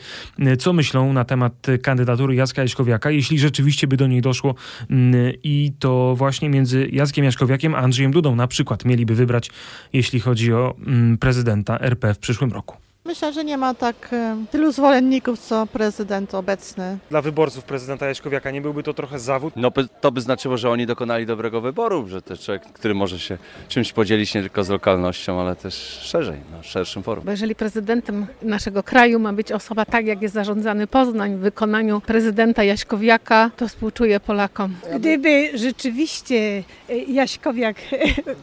co 0.59 0.73
myślą 0.73 1.13
na 1.13 1.25
temat 1.25 1.67
kandydatury 1.83 2.35
Jacka 2.35 2.63
jeśli 3.05 3.39
rzeczywiście 3.39 3.87
by 3.87 3.97
do 3.97 4.07
niej 4.07 4.21
doszło 4.21 4.55
mm, 4.89 5.33
i 5.43 5.71
to 5.79 6.15
właśnie 6.15 6.49
między 6.49 6.89
Jackiem 6.91 7.25
Jaśkowiakiem 7.25 7.75
a 7.75 7.77
Andrzejem 7.77 8.11
Dudą 8.11 8.35
na 8.35 8.47
przykład 8.47 8.85
mieliby 8.85 9.15
wybrać, 9.15 9.49
jeśli 9.93 10.19
chodzi 10.19 10.53
o 10.53 10.75
mm, 10.87 11.17
prezydenta 11.17 11.79
RP 11.79 12.13
w 12.13 12.19
przyszłym 12.19 12.51
roku. 12.51 12.77
Myślę, 13.05 13.33
że 13.33 13.43
nie 13.43 13.57
ma 13.57 13.73
tak 13.73 14.09
e, 14.13 14.37
tylu 14.51 14.71
zwolenników, 14.71 15.39
co 15.39 15.65
prezydent 15.67 16.33
obecny. 16.35 16.97
Dla 17.09 17.21
wyborców 17.21 17.63
prezydenta 17.63 18.05
Jaśkowiaka 18.05 18.51
nie 18.51 18.61
byłby 18.61 18.83
to 18.83 18.93
trochę 18.93 19.19
zawód? 19.19 19.53
No 19.55 19.71
to 20.01 20.11
by 20.11 20.21
znaczyło, 20.21 20.57
że 20.57 20.69
oni 20.69 20.85
dokonali 20.85 21.25
dobrego 21.25 21.61
wyboru, 21.61 22.07
że 22.07 22.21
to 22.21 22.37
człowiek, 22.37 22.63
który 22.63 22.93
może 22.93 23.19
się 23.19 23.37
czymś 23.67 23.93
podzielić 23.93 24.33
nie 24.33 24.41
tylko 24.41 24.63
z 24.63 24.69
lokalnością, 24.69 25.41
ale 25.41 25.55
też 25.55 25.73
szerzej, 26.01 26.37
no, 26.51 26.63
szerszym 26.63 27.03
forum. 27.03 27.25
Bo 27.25 27.31
jeżeli 27.31 27.55
prezydentem 27.55 28.27
naszego 28.41 28.83
kraju 28.83 29.19
ma 29.19 29.33
być 29.33 29.51
osoba 29.51 29.85
tak, 29.85 30.05
jak 30.05 30.21
jest 30.21 30.33
zarządzany 30.33 30.87
Poznań 30.87 31.35
w 31.35 31.39
wykonaniu 31.39 32.01
prezydenta 32.01 32.63
Jaśkowiaka, 32.63 33.51
to 33.57 33.67
współczuję 33.67 34.19
Polakom. 34.19 34.75
Gdyby 34.95 35.57
rzeczywiście 35.57 36.63
e, 36.89 36.97
Jaśkowiak 36.97 37.75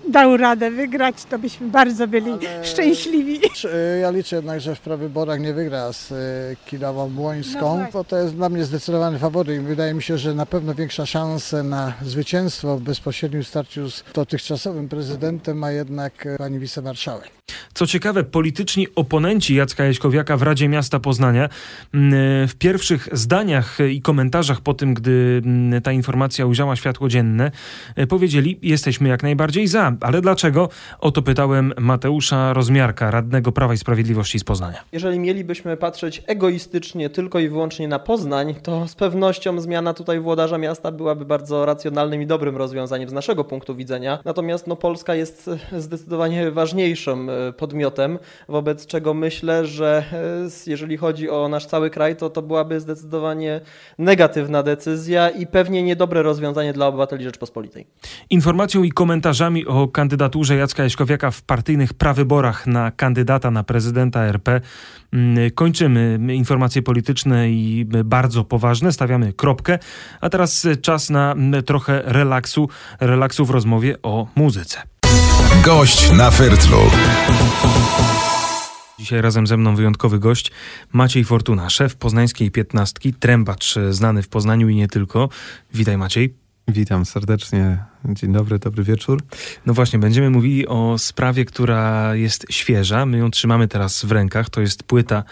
dał 0.09 0.37
radę 0.37 0.71
wygrać, 0.71 1.25
to 1.25 1.39
byśmy 1.39 1.69
bardzo 1.69 2.07
byli 2.07 2.31
ale... 2.31 2.65
szczęśliwi. 2.65 3.41
Ja 4.01 4.11
liczę 4.11 4.43
jednak, 4.55 4.61
że 4.61 4.75
w 4.75 4.81
prawyborach 4.81 5.41
nie 5.41 5.55
wygra 5.55 5.93
z 5.93 6.13
e, 6.13 6.17
Kidawą 6.67 7.11
Błońską, 7.11 7.79
no 7.79 7.87
bo 7.93 8.05
to 8.05 8.17
jest 8.17 8.35
dla 8.35 8.49
mnie 8.49 8.65
zdecydowany 8.65 9.19
faworyt. 9.19 9.63
Wydaje 9.63 9.95
mi 9.95 10.03
się, 10.03 10.19
że 10.19 10.35
na 10.35 10.47
pewno 10.47 10.75
większa 10.75 11.07
szansa 11.07 11.63
na 11.63 11.93
zwycięstwo 12.03 12.77
w 12.77 12.83
bezpośrednim 12.83 13.45
starciu 13.45 13.91
z 13.91 14.05
dotychczasowym 14.15 14.89
prezydentem 14.89 15.59
ma 15.59 15.71
jednak 15.71 16.27
e, 16.27 16.37
pani 16.39 16.59
wicemarszałek. 16.59 17.40
Co 17.75 17.87
ciekawe, 17.87 18.25
polityczni 18.25 18.87
oponenci 18.97 19.55
Jacka 19.55 19.85
Jaśkowiaka 19.85 20.37
w 20.37 20.43
Radzie 20.43 20.69
Miasta 20.69 21.01
Poznania 21.01 21.49
mm, 21.95 22.49
w 22.49 22.55
pierwszych 22.55 23.09
zdaniach 23.13 23.79
i 23.91 24.03
komentarzach 24.03 24.61
po 24.61 24.75
tym, 24.75 24.95
gdy 24.95 25.43
mm, 25.45 25.83
ta 25.83 25.93
informacja 25.93 26.47
ujrzała 26.47 26.77
światło 26.77 27.09
dzienne, 27.09 27.51
e, 27.97 28.07
powiedzieli: 28.07 28.59
Jesteśmy 28.63 29.09
jak 29.09 29.23
najbardziej 29.23 29.67
za. 29.67 29.97
Ale 30.01 30.21
dlaczego? 30.21 30.69
O 30.99 31.11
to 31.11 31.23
pytałem 31.23 31.73
Mateusza 31.79 32.53
Rozmiarka, 32.53 33.11
radnego 33.11 33.53
Prawa 33.53 33.75
i 33.75 33.77
Sprawiedliwości 33.77 34.39
z 34.39 34.45
Poznania. 34.45 34.85
Jeżeli 34.93 35.19
mielibyśmy 35.19 35.77
patrzeć 35.77 36.23
egoistycznie 36.27 37.11
tylko 37.11 37.39
i 37.39 37.49
wyłącznie 37.49 37.89
na 37.89 37.99
Poznań, 37.99 38.55
to 38.63 38.89
z 38.89 38.95
pewnością 38.95 39.61
zmiana 39.61 39.95
tutaj 39.95 40.21
włodarza 40.21 40.59
miasta 40.59 40.93
byłaby 40.93 41.25
bardzo 41.25 41.67
racjonalnym 41.67 42.23
i 42.23 42.27
dobrym 42.27 42.57
rozwiązaniem 42.57 43.09
z 43.09 43.13
naszego 43.13 43.45
punktu 43.45 43.75
widzenia. 43.75 44.19
Natomiast 44.25 44.67
no, 44.67 44.77
Polska 44.77 45.15
jest 45.15 45.51
zdecydowanie 45.79 46.51
ważniejszą 46.51 47.27
e, 47.31 47.40
podmiotem, 47.57 48.19
wobec 48.49 48.87
czego 48.87 49.15
myślę, 49.15 49.67
że 49.67 50.05
e, 50.13 50.71
jeżeli 50.71 50.97
chodzi 50.97 51.31
o 51.31 51.49
nasz 51.49 51.67
cały 51.67 51.91
kraj, 51.91 52.17
to 52.17 52.31
to 52.31 52.43
byłaby 52.43 52.81
zdecydowanie 52.81 53.61
negatywna 53.99 54.63
decyzja 54.63 55.31
i 55.31 55.47
pewnie 55.47 55.83
niedobre 55.83 56.23
rozwiązanie 56.23 56.73
dla 56.73 56.87
obywateli 56.87 57.25
Rzeczpospolitej. 57.25 57.87
Informacją 58.31 58.83
i 58.83 58.91
komentarzami 58.91 59.67
o 59.67 59.89
kandydaturze 59.89 60.57
Jacka 60.57 60.83
Jaśkowiaka 60.83 61.31
w 61.31 61.43
partyjnych 61.43 61.95
prawyborach 61.95 62.67
na 62.67 62.91
kandydata 62.91 63.51
na 63.51 63.63
prezydenta 63.65 64.25
RP 64.25 64.61
mm, 65.13 65.51
kończymy 65.51 66.19
informacje 66.35 66.83
polityczne 66.83 67.51
i 67.51 67.87
bardzo 68.05 68.45
poważne, 68.45 68.93
stawiamy 68.93 69.33
kropkę, 69.33 69.79
a 70.21 70.31
teraz 70.31 70.67
czas 70.83 71.11
na 71.11 71.35
trochę 71.67 72.03
relaksu, 72.05 72.69
relaksu 73.01 73.45
w 73.45 73.51
rozmowie 73.51 73.97
o 74.03 74.27
muzyce. 74.37 75.00
Gość 75.65 76.13
na 76.13 76.31
Fertlu. 76.31 76.79
Dzisiaj 78.99 79.21
razem 79.21 79.47
ze 79.47 79.57
mną 79.57 79.77
wyjątkowy 79.77 80.19
gość 80.19 80.53
Maciej 80.93 81.25
Fortuna, 81.25 81.71
szef 81.71 81.97
poznańskiej 81.97 82.51
piętnastki, 82.51 83.15
trębacz 83.15 83.75
znany 83.91 84.23
w 84.23 84.29
Poznaniu 84.29 84.69
i 84.69 84.77
nie 84.77 84.89
tylko. 84.89 85.29
Witaj 85.75 85.99
Maciej. 85.99 86.35
Witam 86.69 87.05
serdecznie. 87.05 87.85
Dzień 88.05 88.33
dobry, 88.33 88.59
dobry 88.59 88.85
wieczór. 88.85 89.23
No 89.67 89.75
właśnie, 89.75 89.99
będziemy 89.99 90.31
mówili 90.31 90.67
o 90.67 90.99
sprawie, 90.99 91.45
która 91.45 92.15
jest 92.15 92.47
świeża. 92.51 93.07
My 93.07 93.19
ją 93.19 93.31
trzymamy 93.31 93.69
teraz 93.69 94.05
w 94.05 94.13
rękach. 94.13 94.51
To 94.51 94.61
jest 94.61 94.83
płyta 94.83 95.25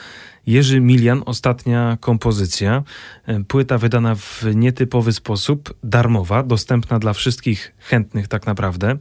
Jerzy 0.47 0.81
Milian, 0.81 1.23
ostatnia 1.27 1.99
kompozycja. 2.01 2.83
E, 3.27 3.45
płyta 3.45 3.79
wydana 3.79 4.15
w 4.15 4.45
nietypowy 4.55 5.13
sposób, 5.13 5.75
darmowa, 5.85 6.43
dostępna 6.43 6.99
dla 6.99 7.13
wszystkich 7.13 7.75
chętnych 7.79 8.29
tak 8.29 8.47
naprawdę. 8.47 8.99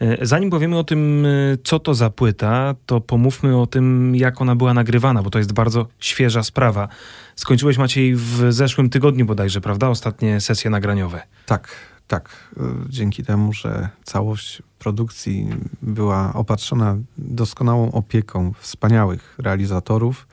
E, 0.00 0.26
zanim 0.26 0.50
powiemy 0.50 0.78
o 0.78 0.84
tym, 0.84 1.26
e, 1.26 1.28
co 1.64 1.78
to 1.78 1.94
za 1.94 2.10
płyta, 2.10 2.74
to 2.86 3.00
pomówmy 3.00 3.60
o 3.60 3.66
tym, 3.66 4.16
jak 4.16 4.40
ona 4.40 4.56
była 4.56 4.74
nagrywana, 4.74 5.22
bo 5.22 5.30
to 5.30 5.38
jest 5.38 5.52
bardzo 5.52 5.86
świeża 5.98 6.42
sprawa. 6.42 6.88
Skończyłeś 7.36 7.78
Maciej 7.78 8.14
w 8.14 8.52
zeszłym 8.52 8.90
tygodniu 8.90 9.26
bodajże, 9.26 9.60
prawda? 9.60 9.88
Ostatnie 9.88 10.40
sesje 10.40 10.70
nagraniowe. 10.70 11.22
Tak, 11.46 11.68
tak. 12.08 12.54
Dzięki 12.88 13.24
temu, 13.24 13.52
że 13.52 13.88
całość 14.04 14.62
produkcji 14.78 15.48
była 15.82 16.32
opatrzona 16.34 16.96
doskonałą 17.18 17.92
opieką 17.92 18.52
wspaniałych 18.60 19.34
realizatorów, 19.38 20.26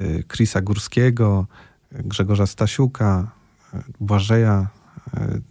Y, 0.00 0.24
Chrisa 0.28 0.60
Górskiego, 0.60 1.46
Grzegorza 1.92 2.46
Stasiuka, 2.46 3.30
y, 3.74 3.78
Błażeja 4.00 4.68
y, 5.14 5.42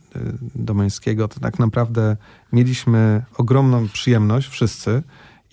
Domeńskiego, 0.56 1.28
to 1.28 1.40
tak 1.40 1.60
naprawdę 1.60 2.18
mieliśmy 2.54 3.24
ogromną 3.38 3.90
przyjemność 3.90 4.48
wszyscy 4.48 5.04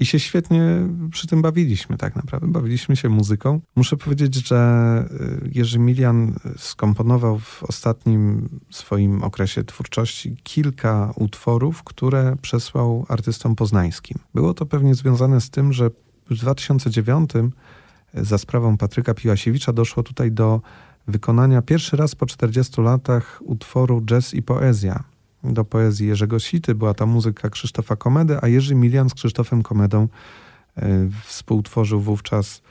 i 0.01 0.07
się 0.07 0.21
świetnie 0.21 0.63
przy 1.11 1.27
tym 1.27 1.43
bawiliśmy 1.43 1.97
tak 1.97 2.17
naprawdę. 2.17 2.49
Bawiliśmy 2.49 2.97
się 2.97 3.09
muzyką. 3.09 3.61
Muszę 3.77 3.97
powiedzieć, 3.97 4.49
że 4.49 5.05
Jerzy 5.53 5.79
Milian 5.79 6.35
skomponował 6.57 7.39
w 7.39 7.63
ostatnim 7.63 8.49
swoim 8.71 9.23
okresie 9.25 9.65
twórczości 9.65 10.37
kilka 10.43 11.13
utworów, 11.17 11.83
które 11.83 12.37
przesłał 12.43 13.07
artystom 13.09 13.57
poznańskim. 13.57 14.19
Było 14.35 14.55
to 14.55 14.67
pewnie 14.67 14.95
związane 14.95 15.41
z 15.41 15.51
tym, 15.51 15.73
że 15.73 15.91
w 16.31 16.35
2009 16.35 17.31
za 18.15 18.39
sprawą 18.39 18.77
Patryka 18.77 19.15
Piłasiewicza 19.15 19.73
doszło 19.73 20.03
tutaj 20.03 20.33
do 20.33 20.61
wykonania 21.09 21.63
pierwszy 21.63 21.97
raz 21.97 22.15
po 22.15 22.27
40 22.27 22.81
latach 22.81 23.41
utworu 23.45 24.03
Jazz 24.03 24.35
i 24.35 24.43
Poezja. 24.43 25.05
Do 25.45 25.65
poezji 25.65 26.09
Jerzego 26.09 26.39
Sity 26.39 26.75
była 26.75 26.95
ta 26.95 27.07
muzyka 27.07 27.51
Krzysztofa 27.51 27.97
Komedy, 27.97 28.39
a 28.43 28.49
Jerzy 28.49 28.75
Milian 28.75 29.11
z 29.11 29.15
Krzysztofem 29.15 29.63
Komedą 29.63 30.09
e, 30.77 31.09
współtworzył 31.25 32.01
wówczas 32.01 32.63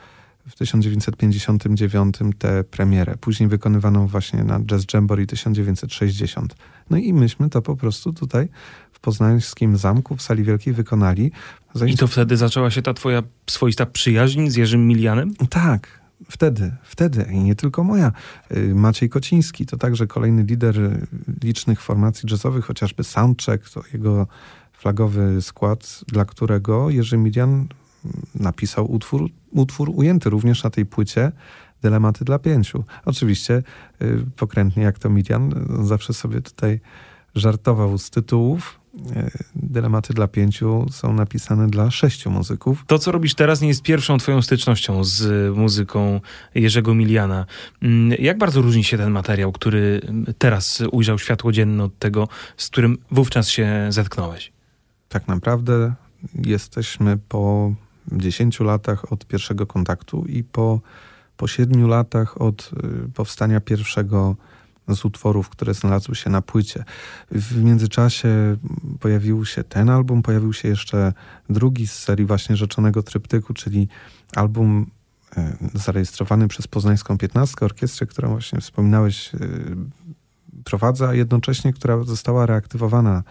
w 0.46 0.54
1959 0.54 2.16
tę 2.38 2.64
premierę, 2.64 3.16
później 3.20 3.48
wykonywaną 3.48 4.06
właśnie 4.06 4.44
na 4.44 4.60
Jazz 4.60 4.84
Jamboree 4.94 5.26
1960. 5.26 6.54
No 6.90 6.96
i 6.96 7.12
myśmy 7.12 7.50
to 7.50 7.62
po 7.62 7.76
prostu 7.76 8.12
tutaj 8.12 8.48
w 8.92 9.00
poznańskim 9.00 9.76
zamku 9.76 10.16
w 10.16 10.22
sali 10.22 10.44
wielkiej 10.44 10.74
wykonali. 10.74 11.32
I 11.86 11.96
to 11.96 12.06
wtedy 12.06 12.36
zaczęła 12.36 12.70
się 12.70 12.82
ta 12.82 12.94
twoja 12.94 13.22
swoista 13.50 13.86
przyjaźń 13.86 14.48
z 14.48 14.56
Jerzym 14.56 14.88
Milianem? 14.88 15.34
Tak, 15.50 15.99
wtedy, 16.30 16.72
wtedy 16.82 17.26
i 17.32 17.38
nie 17.38 17.54
tylko 17.54 17.84
moja. 17.84 18.12
Y, 18.56 18.74
Maciej 18.74 19.08
Kociński 19.08 19.66
to 19.66 19.76
także 19.76 20.06
kolejny 20.06 20.42
lider 20.42 21.06
licznych 21.44 21.80
formacji 21.80 22.28
jazzowych, 22.30 22.64
chociażby 22.64 23.04
Soundcheck, 23.04 23.70
to 23.70 23.82
jego 23.92 24.26
flagowy 24.72 25.42
skład, 25.42 26.04
dla 26.08 26.24
którego 26.24 26.90
Jerzy 26.90 27.16
Milian 27.16 27.68
napisał 28.34 28.92
utwór, 28.92 29.30
utwór 29.50 29.90
ujęty 29.94 30.30
również 30.30 30.64
na 30.64 30.70
tej 30.70 30.86
płycie 30.86 31.32
Dylematy 31.82 32.24
dla 32.24 32.38
pięciu. 32.38 32.84
Oczywiście 33.04 33.62
y, 34.02 34.26
pokrętnie 34.36 34.82
jak 34.82 34.98
to 34.98 35.10
Milian, 35.10 35.66
zawsze 35.82 36.12
sobie 36.14 36.40
tutaj 36.40 36.80
żartował 37.34 37.98
z 37.98 38.10
tytułów. 38.10 38.79
Y, 38.94 39.30
Dylematy 39.54 40.14
dla 40.14 40.28
pięciu 40.28 40.86
są 40.90 41.12
napisane 41.12 41.68
dla 41.68 41.90
sześciu 41.90 42.30
muzyków. 42.30 42.84
To, 42.86 42.98
co 42.98 43.12
robisz 43.12 43.34
teraz, 43.34 43.60
nie 43.60 43.68
jest 43.68 43.82
pierwszą 43.82 44.18
twoją 44.18 44.42
stycznością 44.42 45.04
z 45.04 45.56
muzyką 45.56 46.20
Jerzego 46.54 46.94
Miliana. 46.94 47.46
Mm, 47.82 48.18
jak 48.18 48.38
bardzo 48.38 48.62
różni 48.62 48.84
się 48.84 48.98
ten 48.98 49.10
materiał, 49.10 49.52
który 49.52 50.00
teraz 50.38 50.82
ujrzał 50.92 51.18
światło 51.18 51.52
dzienne 51.52 51.84
od 51.84 51.98
tego, 51.98 52.28
z 52.56 52.68
którym 52.68 52.98
wówczas 53.10 53.48
się 53.48 53.86
zetknąłeś? 53.88 54.52
Tak 55.08 55.28
naprawdę 55.28 55.94
jesteśmy 56.34 57.18
po 57.28 57.74
10 58.12 58.60
latach 58.60 59.12
od 59.12 59.26
pierwszego 59.26 59.66
kontaktu 59.66 60.24
i 60.28 60.44
po, 60.44 60.80
po 61.36 61.48
7 61.48 61.88
latach 61.88 62.40
od 62.40 62.70
y, 63.06 63.12
powstania 63.14 63.60
pierwszego 63.60 64.36
z 64.94 65.04
utworów, 65.04 65.48
które 65.48 65.74
znalazły 65.74 66.14
się 66.14 66.30
na 66.30 66.42
płycie. 66.42 66.84
W 67.30 67.62
międzyczasie 67.62 68.56
pojawił 69.00 69.44
się 69.44 69.64
ten 69.64 69.90
album, 69.90 70.22
pojawił 70.22 70.52
się 70.52 70.68
jeszcze 70.68 71.12
drugi 71.50 71.86
z 71.86 71.92
serii 71.92 72.26
właśnie 72.26 72.56
Rzeczonego 72.56 73.02
Tryptyku, 73.02 73.54
czyli 73.54 73.88
album 74.36 74.86
y, 75.38 75.78
zarejestrowany 75.78 76.48
przez 76.48 76.68
Poznańską 76.68 77.18
Piętnastkę, 77.18 77.64
orkiestrę, 77.64 78.06
którą 78.06 78.28
właśnie 78.28 78.60
wspominałeś, 78.60 79.34
y, 79.34 79.76
prowadza, 80.64 81.08
a 81.08 81.14
jednocześnie 81.14 81.72
która 81.72 82.04
została 82.04 82.46
reaktywowana 82.46 83.22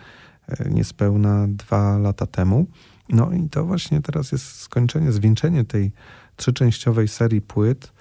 niespełna 0.70 1.48
dwa 1.48 1.98
lata 1.98 2.26
temu. 2.26 2.66
No 3.10 3.32
i 3.32 3.50
to 3.50 3.66
właśnie 3.66 4.02
teraz 4.02 4.32
jest 4.32 4.62
skończenie, 4.62 5.12
zwieńczenie 5.12 5.66
tej 5.66 5.92
trzyczęściowej 6.36 7.08
serii 7.08 7.42
płyt 7.42 7.92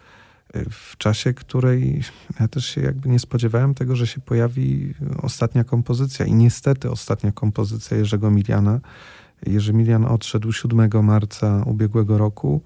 w 0.71 0.97
czasie, 0.97 1.35
której 1.35 2.03
ja 2.41 2.49
też 2.49 2.67
się 2.67 2.81
jakby 2.81 3.09
nie 3.09 3.19
spodziewałem 3.19 3.75
tego, 3.75 3.97
że 3.97 4.07
się 4.07 4.21
pojawi 4.21 4.95
ostatnia 5.23 5.65
kompozycja 5.65 6.27
i 6.27 6.35
niestety 6.35 6.91
ostatnia 6.91 7.33
kompozycja 7.33 7.97
Jerzego 7.97 8.31
Miliana. 8.31 8.81
Jerzy 9.47 9.73
Milian 9.73 10.05
odszedł 10.05 10.53
7 10.53 11.05
marca 11.05 11.63
ubiegłego 11.67 12.19
roku. 12.19 12.63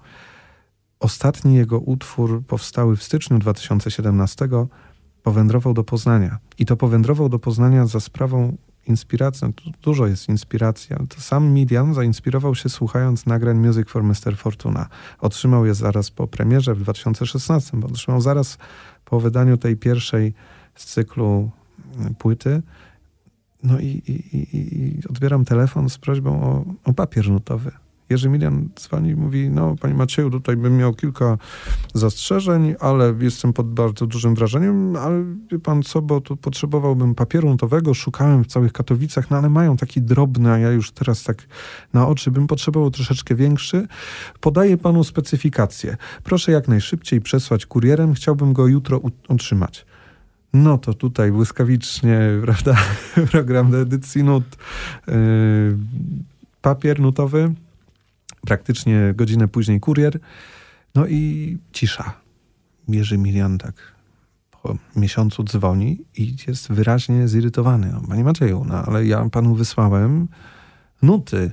Ostatni 0.99 1.55
jego 1.55 1.79
utwór 1.79 2.43
powstały 2.47 2.97
w 2.97 3.03
styczniu 3.03 3.39
2017 3.39 4.49
powędrował 5.23 5.73
do 5.73 5.83
Poznania. 5.83 6.37
I 6.57 6.65
to 6.65 6.77
powędrował 6.77 7.29
do 7.29 7.39
Poznania 7.39 7.85
za 7.85 7.99
sprawą 7.99 8.57
inspiracją, 8.87 9.53
dużo 9.81 10.07
jest 10.07 10.29
inspiracji, 10.29 10.95
ale 10.95 11.07
to 11.07 11.21
sam 11.21 11.53
Milian 11.53 11.93
zainspirował 11.93 12.55
się 12.55 12.69
słuchając 12.69 13.25
nagrań 13.25 13.57
Music 13.57 13.89
for 13.89 14.03
Mr. 14.03 14.37
Fortuna. 14.37 14.87
Otrzymał 15.19 15.65
je 15.65 15.73
zaraz 15.73 16.11
po 16.11 16.27
premierze 16.27 16.75
w 16.75 16.79
2016, 16.79 17.77
bo 17.77 17.87
otrzymał 17.87 18.21
zaraz 18.21 18.57
po 19.05 19.19
wydaniu 19.19 19.57
tej 19.57 19.77
pierwszej 19.77 20.33
z 20.75 20.85
cyklu 20.85 21.51
y, 22.11 22.13
płyty. 22.13 22.61
No 23.63 23.79
i, 23.79 23.85
i, 23.85 24.37
i, 24.37 24.97
i 24.97 25.07
odbieram 25.09 25.45
telefon 25.45 25.89
z 25.89 25.97
prośbą 25.97 26.43
o, 26.43 26.65
o 26.83 26.93
papier 26.93 27.29
nutowy. 27.29 27.71
Jerzy 28.13 28.29
Milian 28.29 28.69
dzwoni 28.79 29.09
i 29.09 29.15
mówi, 29.15 29.49
no 29.49 29.75
panie 29.81 29.93
Macieju, 29.93 30.29
tutaj 30.29 30.57
bym 30.57 30.77
miał 30.77 30.93
kilka 30.93 31.37
zastrzeżeń, 31.93 32.75
ale 32.79 33.13
jestem 33.19 33.53
pod 33.53 33.73
bardzo 33.73 34.07
dużym 34.07 34.35
wrażeniem, 34.35 34.95
ale 34.95 35.23
wie 35.51 35.59
pan 35.59 35.83
co, 35.83 36.01
bo 36.01 36.21
tu 36.21 36.37
potrzebowałbym 36.37 37.15
papieru 37.15 37.49
notowego, 37.49 37.93
szukałem 37.93 38.43
w 38.43 38.47
całych 38.47 38.73
Katowicach, 38.73 39.31
no 39.31 39.37
ale 39.37 39.49
mają 39.49 39.77
taki 39.77 40.01
drobny, 40.01 40.51
a 40.51 40.57
ja 40.57 40.71
już 40.71 40.91
teraz 40.91 41.23
tak 41.23 41.37
na 41.93 42.07
oczy 42.07 42.31
bym 42.31 42.47
potrzebował 42.47 42.91
troszeczkę 42.91 43.35
większy. 43.35 43.87
Podaję 44.39 44.77
panu 44.77 45.03
specyfikację. 45.03 45.97
Proszę 46.23 46.51
jak 46.51 46.67
najszybciej 46.67 47.21
przesłać 47.21 47.65
kurierem, 47.65 48.13
chciałbym 48.13 48.53
go 48.53 48.67
jutro 48.67 49.01
otrzymać. 49.27 49.85
No 50.53 50.77
to 50.77 50.93
tutaj 50.93 51.31
błyskawicznie, 51.31 52.19
prawda, 52.45 52.75
program 53.31 53.71
do 53.71 53.81
edycji 53.81 54.23
nut, 54.23 54.43
yy, 55.07 55.13
papier 56.61 56.99
nutowy, 56.99 57.53
praktycznie 58.47 59.13
godzinę 59.15 59.47
później 59.47 59.79
kurier, 59.79 60.19
no 60.95 61.07
i 61.07 61.57
cisza. 61.71 62.13
Jerzy 62.87 63.17
tak 63.59 63.93
po 64.51 64.77
miesiącu 64.95 65.43
dzwoni 65.43 66.05
i 66.17 66.35
jest 66.47 66.71
wyraźnie 66.71 67.27
zirytowany. 67.27 67.91
No, 67.93 68.01
Panie 68.07 68.23
Macieju, 68.23 68.65
no 68.65 68.75
ale 68.85 69.05
ja 69.05 69.29
panu 69.29 69.55
wysłałem 69.55 70.27
nuty. 71.01 71.51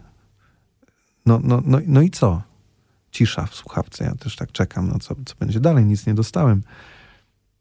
No, 1.27 1.41
no, 1.45 1.63
no, 1.65 1.79
no 1.87 2.03
i 2.03 2.11
co? 2.11 2.43
Cisza 3.11 3.47
w 3.47 3.55
słuchawce. 3.55 4.05
Ja 4.05 4.15
też 4.15 4.37
tak 4.37 4.53
czekam, 4.53 4.89
no 4.89 4.99
co, 4.99 5.15
co 5.27 5.35
będzie 5.41 5.61
dalej? 5.61 5.87
Nic 5.87 6.07
nie 6.07 6.15
dostałem. 6.15 6.63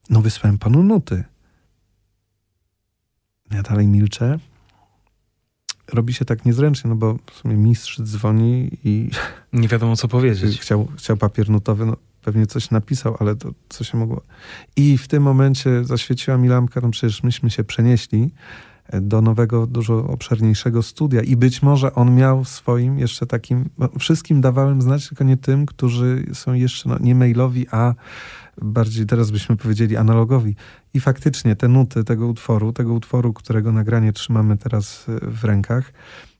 No 0.10 0.22
wysłałem 0.22 0.58
panu 0.58 0.84
nuty. 0.84 1.24
Ja 3.52 3.62
dalej 3.62 3.88
milczę. 3.88 4.39
Robi 5.93 6.13
się 6.13 6.25
tak 6.25 6.45
niezręcznie, 6.45 6.89
no 6.89 6.95
bo 6.95 7.17
w 7.32 7.38
sumie 7.38 7.56
mistrz 7.56 8.02
dzwoni 8.02 8.78
i... 8.84 9.10
Nie 9.54 9.67
wiadomo, 9.67 9.95
co 9.95 10.08
powiedzieć. 10.08 10.60
Chciał, 10.62 10.88
chciał 10.97 11.17
papier 11.17 11.49
nutowy, 11.49 11.86
no 11.86 11.97
pewnie 12.21 12.47
coś 12.47 12.71
napisał, 12.71 13.17
ale 13.19 13.36
to 13.36 13.52
co 13.69 13.84
się 13.84 13.97
mogło... 13.97 14.21
I 14.75 14.97
w 14.97 15.08
tym 15.08 15.23
momencie 15.23 15.86
zaświeciła 15.86 16.38
mi 16.38 16.47
lampka, 16.47 16.82
no 16.82 16.89
przecież 16.89 17.23
myśmy 17.23 17.49
się 17.49 17.63
przenieśli 17.63 18.32
do 18.93 19.21
nowego, 19.21 19.67
dużo 19.67 20.08
obszerniejszego 20.08 20.84
studia 20.84 21.21
i 21.21 21.36
być 21.36 21.62
może 21.62 21.95
on 21.95 22.15
miał 22.15 22.45
swoim 22.45 22.99
jeszcze 22.99 23.25
takim... 23.25 23.69
Wszystkim 23.99 24.41
dawałem 24.41 24.82
znać, 24.82 25.08
tylko 25.08 25.23
nie 25.23 25.38
tym, 25.38 25.65
którzy 25.65 26.25
są 26.34 26.54
jeszcze 26.54 26.89
no, 26.89 26.97
nie 26.99 27.15
mailowi, 27.15 27.67
a 27.71 27.93
bardziej 28.62 29.06
teraz 29.06 29.32
byśmy 29.32 29.58
powiedzieli 29.58 29.98
analogowi. 29.98 30.56
I 30.93 31.00
faktycznie 31.00 31.56
te 31.56 31.67
nuty 31.67 32.04
tego 32.04 32.28
utworu, 32.28 32.74
tego 32.74 32.93
utworu, 32.93 33.34
którego 33.34 33.72
nagranie 33.72 34.13
trzymamy 34.13 34.58
teraz 34.58 35.06
w 35.22 35.43
rękach, 35.43 35.93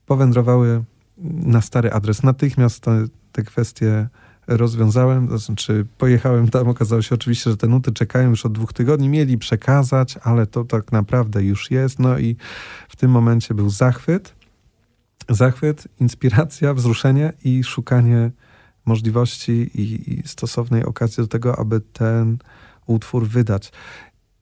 powędrowały 0.06 0.84
na 1.24 1.60
stary 1.60 1.92
adres. 1.92 2.22
Natychmiast 2.22 2.80
te, 2.80 3.04
te 3.32 3.42
kwestie 3.42 4.08
rozwiązałem, 4.46 5.28
to 5.28 5.38
znaczy 5.38 5.86
pojechałem 5.98 6.48
tam, 6.48 6.68
okazało 6.68 7.02
się 7.02 7.14
oczywiście, 7.14 7.50
że 7.50 7.56
te 7.56 7.68
nuty 7.68 7.92
czekają 7.92 8.30
już 8.30 8.46
od 8.46 8.52
dwóch 8.52 8.72
tygodni, 8.72 9.08
mieli 9.08 9.38
przekazać, 9.38 10.18
ale 10.22 10.46
to 10.46 10.64
tak 10.64 10.92
naprawdę 10.92 11.44
już 11.44 11.70
jest. 11.70 11.98
No 11.98 12.18
i 12.18 12.36
w 12.88 12.96
tym 12.96 13.10
momencie 13.10 13.54
był 13.54 13.70
zachwyt, 13.70 14.34
zachwyt, 15.28 15.88
inspiracja, 16.00 16.74
wzruszenie 16.74 17.32
i 17.44 17.64
szukanie 17.64 18.30
możliwości 18.90 19.52
i, 19.52 20.12
i 20.12 20.28
stosownej 20.28 20.84
okazji 20.84 21.16
do 21.22 21.28
tego, 21.28 21.58
aby 21.58 21.80
ten 21.80 22.38
utwór 22.86 23.28
wydać. 23.28 23.72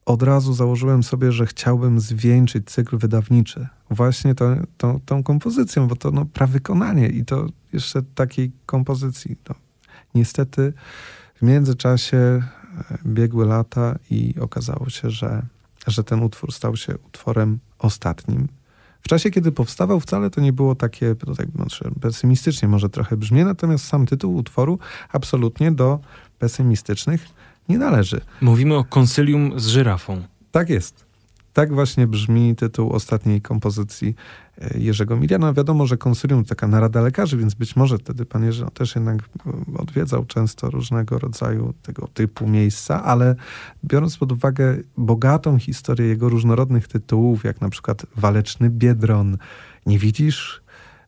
Od 0.06 0.22
razu 0.22 0.54
założyłem 0.54 1.02
sobie, 1.02 1.32
że 1.32 1.46
chciałbym 1.46 2.00
zwieńczyć 2.00 2.70
cykl 2.70 2.98
wydawniczy 2.98 3.66
właśnie 3.90 4.34
to, 4.34 4.56
to, 4.76 5.00
tą 5.04 5.22
kompozycją, 5.22 5.88
bo 5.88 5.96
to 5.96 6.10
no, 6.10 6.24
prawykonanie 6.24 7.08
i 7.08 7.24
to 7.24 7.46
jeszcze 7.72 8.02
takiej 8.02 8.52
kompozycji. 8.66 9.36
No, 9.48 9.54
niestety 10.14 10.72
w 11.34 11.42
międzyczasie 11.42 12.16
e, 12.16 12.42
biegły 13.06 13.46
lata 13.46 13.98
i 14.10 14.34
okazało 14.40 14.88
się, 14.90 15.10
że, 15.10 15.42
że 15.86 16.04
ten 16.04 16.22
utwór 16.22 16.52
stał 16.52 16.76
się 16.76 16.98
utworem 16.98 17.58
ostatnim 17.78 18.48
w 19.02 19.08
czasie, 19.08 19.30
kiedy 19.30 19.52
powstawał, 19.52 20.00
wcale 20.00 20.30
to 20.30 20.40
nie 20.40 20.52
było 20.52 20.74
takie, 20.74 21.14
tutaj 21.14 21.46
znaczy 21.54 21.90
pesymistycznie 22.00 22.68
może 22.68 22.88
trochę 22.88 23.16
brzmi, 23.16 23.44
natomiast 23.44 23.84
sam 23.84 24.06
tytuł 24.06 24.36
utworu 24.36 24.78
absolutnie 25.12 25.72
do 25.72 26.00
pesymistycznych 26.38 27.28
nie 27.68 27.78
należy. 27.78 28.20
Mówimy 28.40 28.76
o 28.76 28.84
konsylium 28.84 29.60
z 29.60 29.66
żyrafą. 29.66 30.22
Tak 30.50 30.70
jest. 30.70 31.07
Tak 31.52 31.74
właśnie 31.74 32.06
brzmi 32.06 32.56
tytuł 32.56 32.92
ostatniej 32.92 33.40
kompozycji 33.40 34.14
e, 34.58 34.78
Jerzego 34.78 35.16
Miliana. 35.16 35.52
Wiadomo, 35.52 35.86
że 35.86 35.96
konsylium 35.96 36.44
to 36.44 36.48
taka 36.48 36.68
narada 36.68 37.00
lekarzy, 37.00 37.36
więc 37.36 37.54
być 37.54 37.76
może 37.76 37.98
wtedy 37.98 38.26
pan 38.26 38.44
Jerzy 38.44 38.64
no, 38.64 38.70
też 38.70 38.94
jednak 38.94 39.18
odwiedzał 39.78 40.24
często 40.24 40.70
różnego 40.70 41.18
rodzaju 41.18 41.74
tego 41.82 42.08
typu 42.14 42.48
miejsca, 42.48 43.04
ale 43.04 43.34
biorąc 43.84 44.16
pod 44.16 44.32
uwagę 44.32 44.76
bogatą 44.96 45.58
historię 45.58 46.06
jego 46.06 46.28
różnorodnych 46.28 46.88
tytułów, 46.88 47.44
jak 47.44 47.60
na 47.60 47.68
przykład 47.68 48.06
Waleczny 48.16 48.70
Biedron, 48.70 49.38
Nie 49.86 49.98
widzisz? 49.98 50.62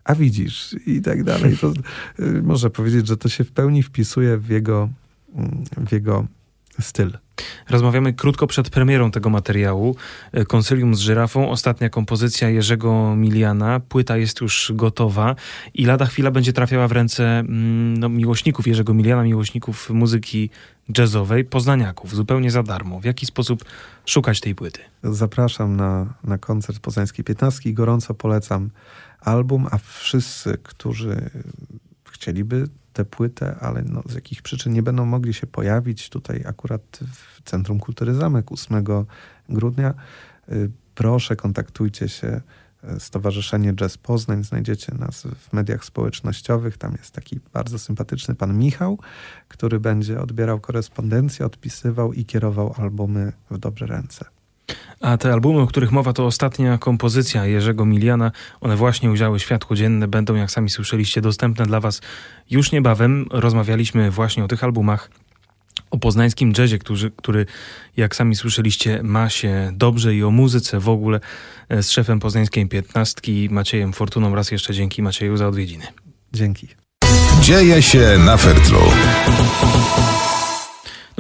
a 0.05 0.15
widzisz 0.15 0.77
i 0.87 1.01
tak 1.01 1.25
dalej. 1.25 1.57
To 1.59 1.73
e, 2.19 2.43
można 2.43 2.71
powiedzieć, 2.71 3.07
że 3.07 3.17
to 3.17 3.29
się 3.29 3.45
w 3.45 3.53
pełni 3.53 3.83
wpisuje 3.83 4.39
w 4.39 4.49
jego, 4.49 4.89
w 5.87 5.93
jego 5.93 6.27
styl. 6.81 7.19
Rozmawiamy 7.69 8.13
krótko 8.13 8.47
przed 8.47 8.71
premierą 8.71 9.11
tego 9.11 9.31
materiału. 9.31 9.97
E, 10.33 10.45
Konsylium 10.45 10.95
z 10.95 10.99
żyrafą, 10.99 11.51
ostatnia 11.51 11.89
kompozycja 11.89 12.49
Jerzego 12.49 13.17
Miliana. 13.17 13.81
Płyta 13.81 14.17
jest 14.17 14.41
już 14.41 14.73
gotowa 14.75 15.37
i 15.75 15.85
lada 15.85 16.07
chwila 16.07 16.31
będzie 16.31 16.53
trafiała 16.53 16.89
w 16.89 16.93
ręce 16.93 17.39
mm, 17.39 17.97
no, 17.97 18.09
miłośników 18.09 18.67
Jerzego 18.67 18.95
Miliana, 18.95 19.23
miłośników 19.23 19.91
muzyki 19.91 20.51
jazzowej, 20.99 21.45
poznaniaków, 21.45 22.15
zupełnie 22.15 22.51
za 22.51 22.63
darmo. 22.63 23.01
W 23.01 23.05
jaki 23.05 23.27
sposób 23.27 23.65
szukać 24.07 24.41
tej 24.41 24.55
płyty? 24.55 24.81
Zapraszam 25.05 25.77
na, 25.77 26.15
na 26.25 26.39
koncert 26.39 26.79
Poznańskiej 26.79 27.25
15 27.25 27.71
i 27.71 27.75
gorąco 27.75 28.15
polecam 28.15 28.71
album, 29.21 29.67
a 29.71 29.79
wszyscy, 29.79 30.59
którzy 30.63 31.31
chcieliby 32.21 32.69
tę 32.93 33.05
płytę, 33.05 33.57
ale 33.61 33.83
no, 33.83 34.03
z 34.07 34.15
jakich 34.15 34.43
przyczyn 34.43 34.73
nie 34.73 34.83
będą 34.83 35.07
mogli 35.07 35.35
się 35.35 35.47
pojawić 35.47 36.09
tutaj 36.09 36.45
akurat 36.47 37.01
w 37.13 37.43
Centrum 37.51 37.81
Kultury 37.81 38.15
Zamek 38.15 38.53
8 38.53 38.85
grudnia, 39.49 39.95
y, 40.53 40.71
proszę 40.95 41.37
kontaktujcie 41.37 42.09
się 42.09 42.41
y, 42.97 43.01
Stowarzyszenie 43.01 43.73
Jazz 43.73 43.99
Poznań. 43.99 44.45
Znajdziecie 44.45 44.95
nas 44.95 45.27
w 45.41 45.53
mediach 45.53 45.85
społecznościowych. 45.85 46.77
Tam 46.79 46.93
jest 46.93 47.15
taki 47.15 47.41
bardzo 47.53 47.79
sympatyczny 47.79 48.35
pan 48.35 48.59
Michał, 48.59 48.99
który 49.49 49.81
będzie 49.81 50.21
odbierał 50.21 50.61
korespondencję, 50.61 51.47
odpisywał 51.47 52.13
i 52.13 52.25
kierował 52.25 52.75
albumy 52.79 53.33
w 53.51 53.59
dobre 53.59 53.87
ręce. 53.87 54.40
A 55.01 55.17
te 55.17 55.33
albumy, 55.33 55.61
o 55.61 55.67
których 55.67 55.93
mowa, 55.93 56.13
to 56.13 56.27
ostatnia 56.27 56.79
kompozycja 56.79 57.47
Jerzego 57.47 57.85
Miliana. 57.85 58.33
One 58.61 58.77
właśnie 58.77 59.11
ujrzały 59.11 59.41
światło 59.41 59.77
dzienne, 59.77 60.09
będą, 60.09 60.35
jak 60.35 60.51
sami 60.51 60.71
słyszeliście, 60.71 61.21
dostępne 61.21 61.67
dla 61.67 61.81
Was 61.81 62.01
już 62.51 62.73
niebawem. 62.73 63.27
Rozmawialiśmy 63.31 64.11
właśnie 64.11 64.45
o 64.45 64.49
tych 64.49 64.65
albumach 64.65 65.11
o 65.91 65.99
poznańskim 65.99 66.53
jazzie, 66.59 66.79
który, 66.79 67.11
który, 67.11 67.47
jak 67.97 68.17
sami 68.17 68.37
słyszeliście, 68.37 69.03
ma 69.03 69.29
się 69.31 69.71
dobrze 69.73 70.15
i 70.15 70.23
o 70.23 70.31
muzyce 70.31 70.81
w 70.81 70.89
ogóle 70.89 71.21
e, 71.69 71.83
z 71.83 71.91
szefem 71.91 72.21
poznańskiej 72.21 72.69
piętnastki 72.69 73.49
Maciejem 73.51 73.93
Fortuną. 73.93 74.35
Raz 74.35 74.51
jeszcze 74.51 74.75
dzięki 74.75 75.03
Macieju 75.03 75.37
za 75.37 75.49
odwiedziny. 75.49 75.85
Dzięki. 76.33 76.69
Dzieje 77.41 77.83
się 77.83 78.19
na 78.19 78.37
Fertlu. 78.37 78.81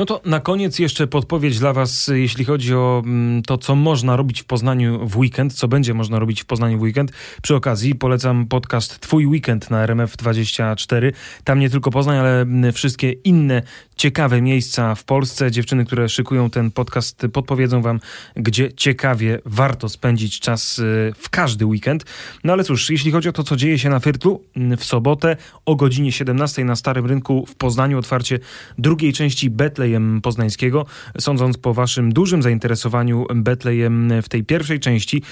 No 0.00 0.06
to 0.06 0.20
na 0.24 0.40
koniec 0.40 0.78
jeszcze 0.78 1.06
podpowiedź 1.06 1.58
dla 1.58 1.72
Was, 1.72 2.10
jeśli 2.14 2.44
chodzi 2.44 2.74
o 2.74 3.02
mm, 3.04 3.42
to, 3.42 3.58
co 3.58 3.74
można 3.74 4.16
robić 4.16 4.42
w 4.42 4.44
Poznaniu 4.44 5.08
w 5.08 5.16
weekend, 5.16 5.54
co 5.54 5.68
będzie 5.68 5.94
można 5.94 6.18
robić 6.18 6.42
w 6.42 6.44
Poznaniu 6.44 6.78
w 6.78 6.82
weekend. 6.82 7.12
Przy 7.42 7.54
okazji 7.54 7.94
polecam 7.94 8.46
podcast 8.46 9.00
Twój 9.00 9.26
Weekend 9.26 9.70
na 9.70 9.86
RMF24. 9.86 11.12
Tam 11.44 11.58
nie 11.60 11.70
tylko 11.70 11.90
Poznań, 11.90 12.18
ale 12.18 12.40
mm, 12.40 12.72
wszystkie 12.72 13.12
inne 13.12 13.62
ciekawe 13.96 14.42
miejsca 14.42 14.94
w 14.94 15.04
Polsce. 15.04 15.50
Dziewczyny, 15.50 15.84
które 15.84 16.08
szykują 16.08 16.50
ten 16.50 16.70
podcast, 16.70 17.26
podpowiedzą 17.32 17.82
Wam, 17.82 18.00
gdzie 18.36 18.72
ciekawie 18.72 19.38
warto 19.44 19.88
spędzić 19.88 20.40
czas 20.40 20.78
y, 20.78 21.12
w 21.16 21.30
każdy 21.30 21.66
weekend. 21.66 22.04
No 22.44 22.52
ale 22.52 22.64
cóż, 22.64 22.90
jeśli 22.90 23.12
chodzi 23.12 23.28
o 23.28 23.32
to, 23.32 23.42
co 23.42 23.56
dzieje 23.56 23.78
się 23.78 23.88
na 23.88 24.00
Fyrtlu, 24.00 24.44
w 24.76 24.84
sobotę 24.84 25.36
o 25.66 25.76
godzinie 25.76 26.12
17 26.12 26.64
na 26.64 26.76
Starym 26.76 27.06
Rynku 27.06 27.46
w 27.46 27.54
Poznaniu 27.54 27.98
otwarcie 27.98 28.38
drugiej 28.78 29.12
części 29.12 29.50
Betlej 29.50 29.89
Betlejem 29.90 30.20
Poznańskiego. 30.20 30.86
Sądząc 31.18 31.58
po 31.58 31.74
waszym 31.74 32.12
dużym 32.12 32.42
zainteresowaniu 32.42 33.26
Betlejem 33.34 34.12
w 34.22 34.28
tej 34.28 34.44
pierwszej 34.44 34.80
części, 34.80 35.22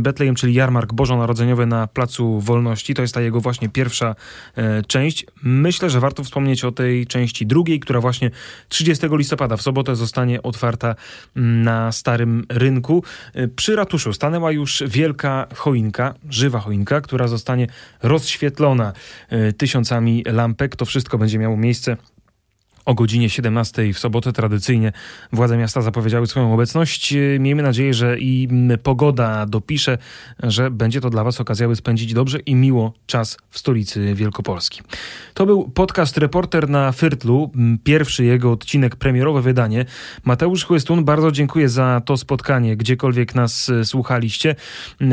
Betlejem, 0.00 0.34
czyli 0.34 0.54
jarmark 0.54 0.92
bożonarodzeniowy 0.92 1.66
na 1.66 1.86
Placu 1.86 2.40
Wolności, 2.40 2.94
to 2.94 3.02
jest 3.02 3.14
ta 3.14 3.20
jego 3.20 3.40
właśnie 3.40 3.68
pierwsza 3.68 4.14
e, 4.56 4.82
część. 4.82 5.26
Myślę, 5.42 5.90
że 5.90 6.00
warto 6.00 6.24
wspomnieć 6.24 6.64
o 6.64 6.72
tej 6.72 7.06
części 7.06 7.46
drugiej, 7.46 7.80
która 7.80 8.00
właśnie 8.00 8.30
30 8.68 9.06
listopada 9.10 9.56
w 9.56 9.62
sobotę 9.62 9.96
zostanie 9.96 10.42
otwarta 10.42 10.94
na 11.36 11.92
Starym 11.92 12.44
Rynku. 12.48 13.02
E, 13.34 13.48
przy 13.48 13.76
ratuszu 13.76 14.12
stanęła 14.12 14.52
już 14.52 14.82
wielka 14.86 15.46
choinka, 15.54 16.14
żywa 16.30 16.60
choinka, 16.60 17.00
która 17.00 17.28
zostanie 17.28 17.66
rozświetlona 18.02 18.92
e, 19.28 19.52
tysiącami 19.52 20.24
lampek. 20.26 20.76
To 20.76 20.84
wszystko 20.84 21.18
będzie 21.18 21.38
miało 21.38 21.56
miejsce 21.56 21.96
o 22.86 22.94
godzinie 22.94 23.30
17 23.30 23.92
w 23.92 23.98
sobotę 23.98 24.32
tradycyjnie 24.32 24.92
władze 25.32 25.56
miasta 25.56 25.80
zapowiedziały 25.80 26.26
swoją 26.26 26.54
obecność. 26.54 27.14
Miejmy 27.40 27.62
nadzieję, 27.62 27.94
że 27.94 28.18
i 28.18 28.48
pogoda 28.82 29.46
dopisze, 29.46 29.98
że 30.42 30.70
będzie 30.70 31.00
to 31.00 31.10
dla 31.10 31.24
Was 31.24 31.40
okazja, 31.40 31.68
by 31.68 31.76
spędzić 31.76 32.14
dobrze 32.14 32.38
i 32.38 32.54
miło 32.54 32.92
czas 33.06 33.38
w 33.50 33.58
stolicy 33.58 34.14
Wielkopolski. 34.14 34.82
To 35.34 35.46
był 35.46 35.68
podcast 35.68 36.18
Reporter 36.18 36.68
na 36.68 36.92
Fyrtlu, 36.92 37.50
pierwszy 37.84 38.24
jego 38.24 38.52
odcinek, 38.52 38.96
premierowe 38.96 39.42
wydanie. 39.42 39.84
Mateusz 40.24 40.64
Chłystun, 40.64 41.04
bardzo 41.04 41.32
dziękuję 41.32 41.68
za 41.68 42.02
to 42.04 42.16
spotkanie, 42.16 42.76
gdziekolwiek 42.76 43.34
nas 43.34 43.70
słuchaliście. 43.84 44.54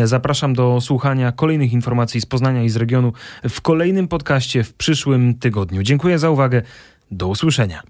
Zapraszam 0.04 0.54
do 0.54 0.82
słuchania 0.82 1.32
kolejnych 1.32 1.74
informacji 1.74 2.22
z 2.22 2.26
Poznania 2.26 2.64
i 2.64 2.70
z 2.70 2.76
regionu 2.76 3.14
w 3.50 3.62
kolejnym 3.62 4.08
podcaście 4.08 4.64
w 4.64 4.74
przyszłym 4.74 5.36
tygodniu. 5.36 5.84
Dziękuję 5.84 6.20
za 6.20 6.30
uwagę. 6.30 6.62
Do 7.12 7.28
usłyszenia. 7.28 7.82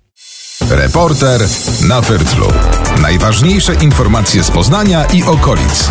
Reporter 0.70 1.42
na 1.88 2.02
Wyrtlu. 2.02 2.48
Najważniejsze 3.02 3.76
informacje 3.76 4.44
z 4.44 4.52
Poznania 4.52 5.06
i 5.06 5.24
okolic. 5.24 5.90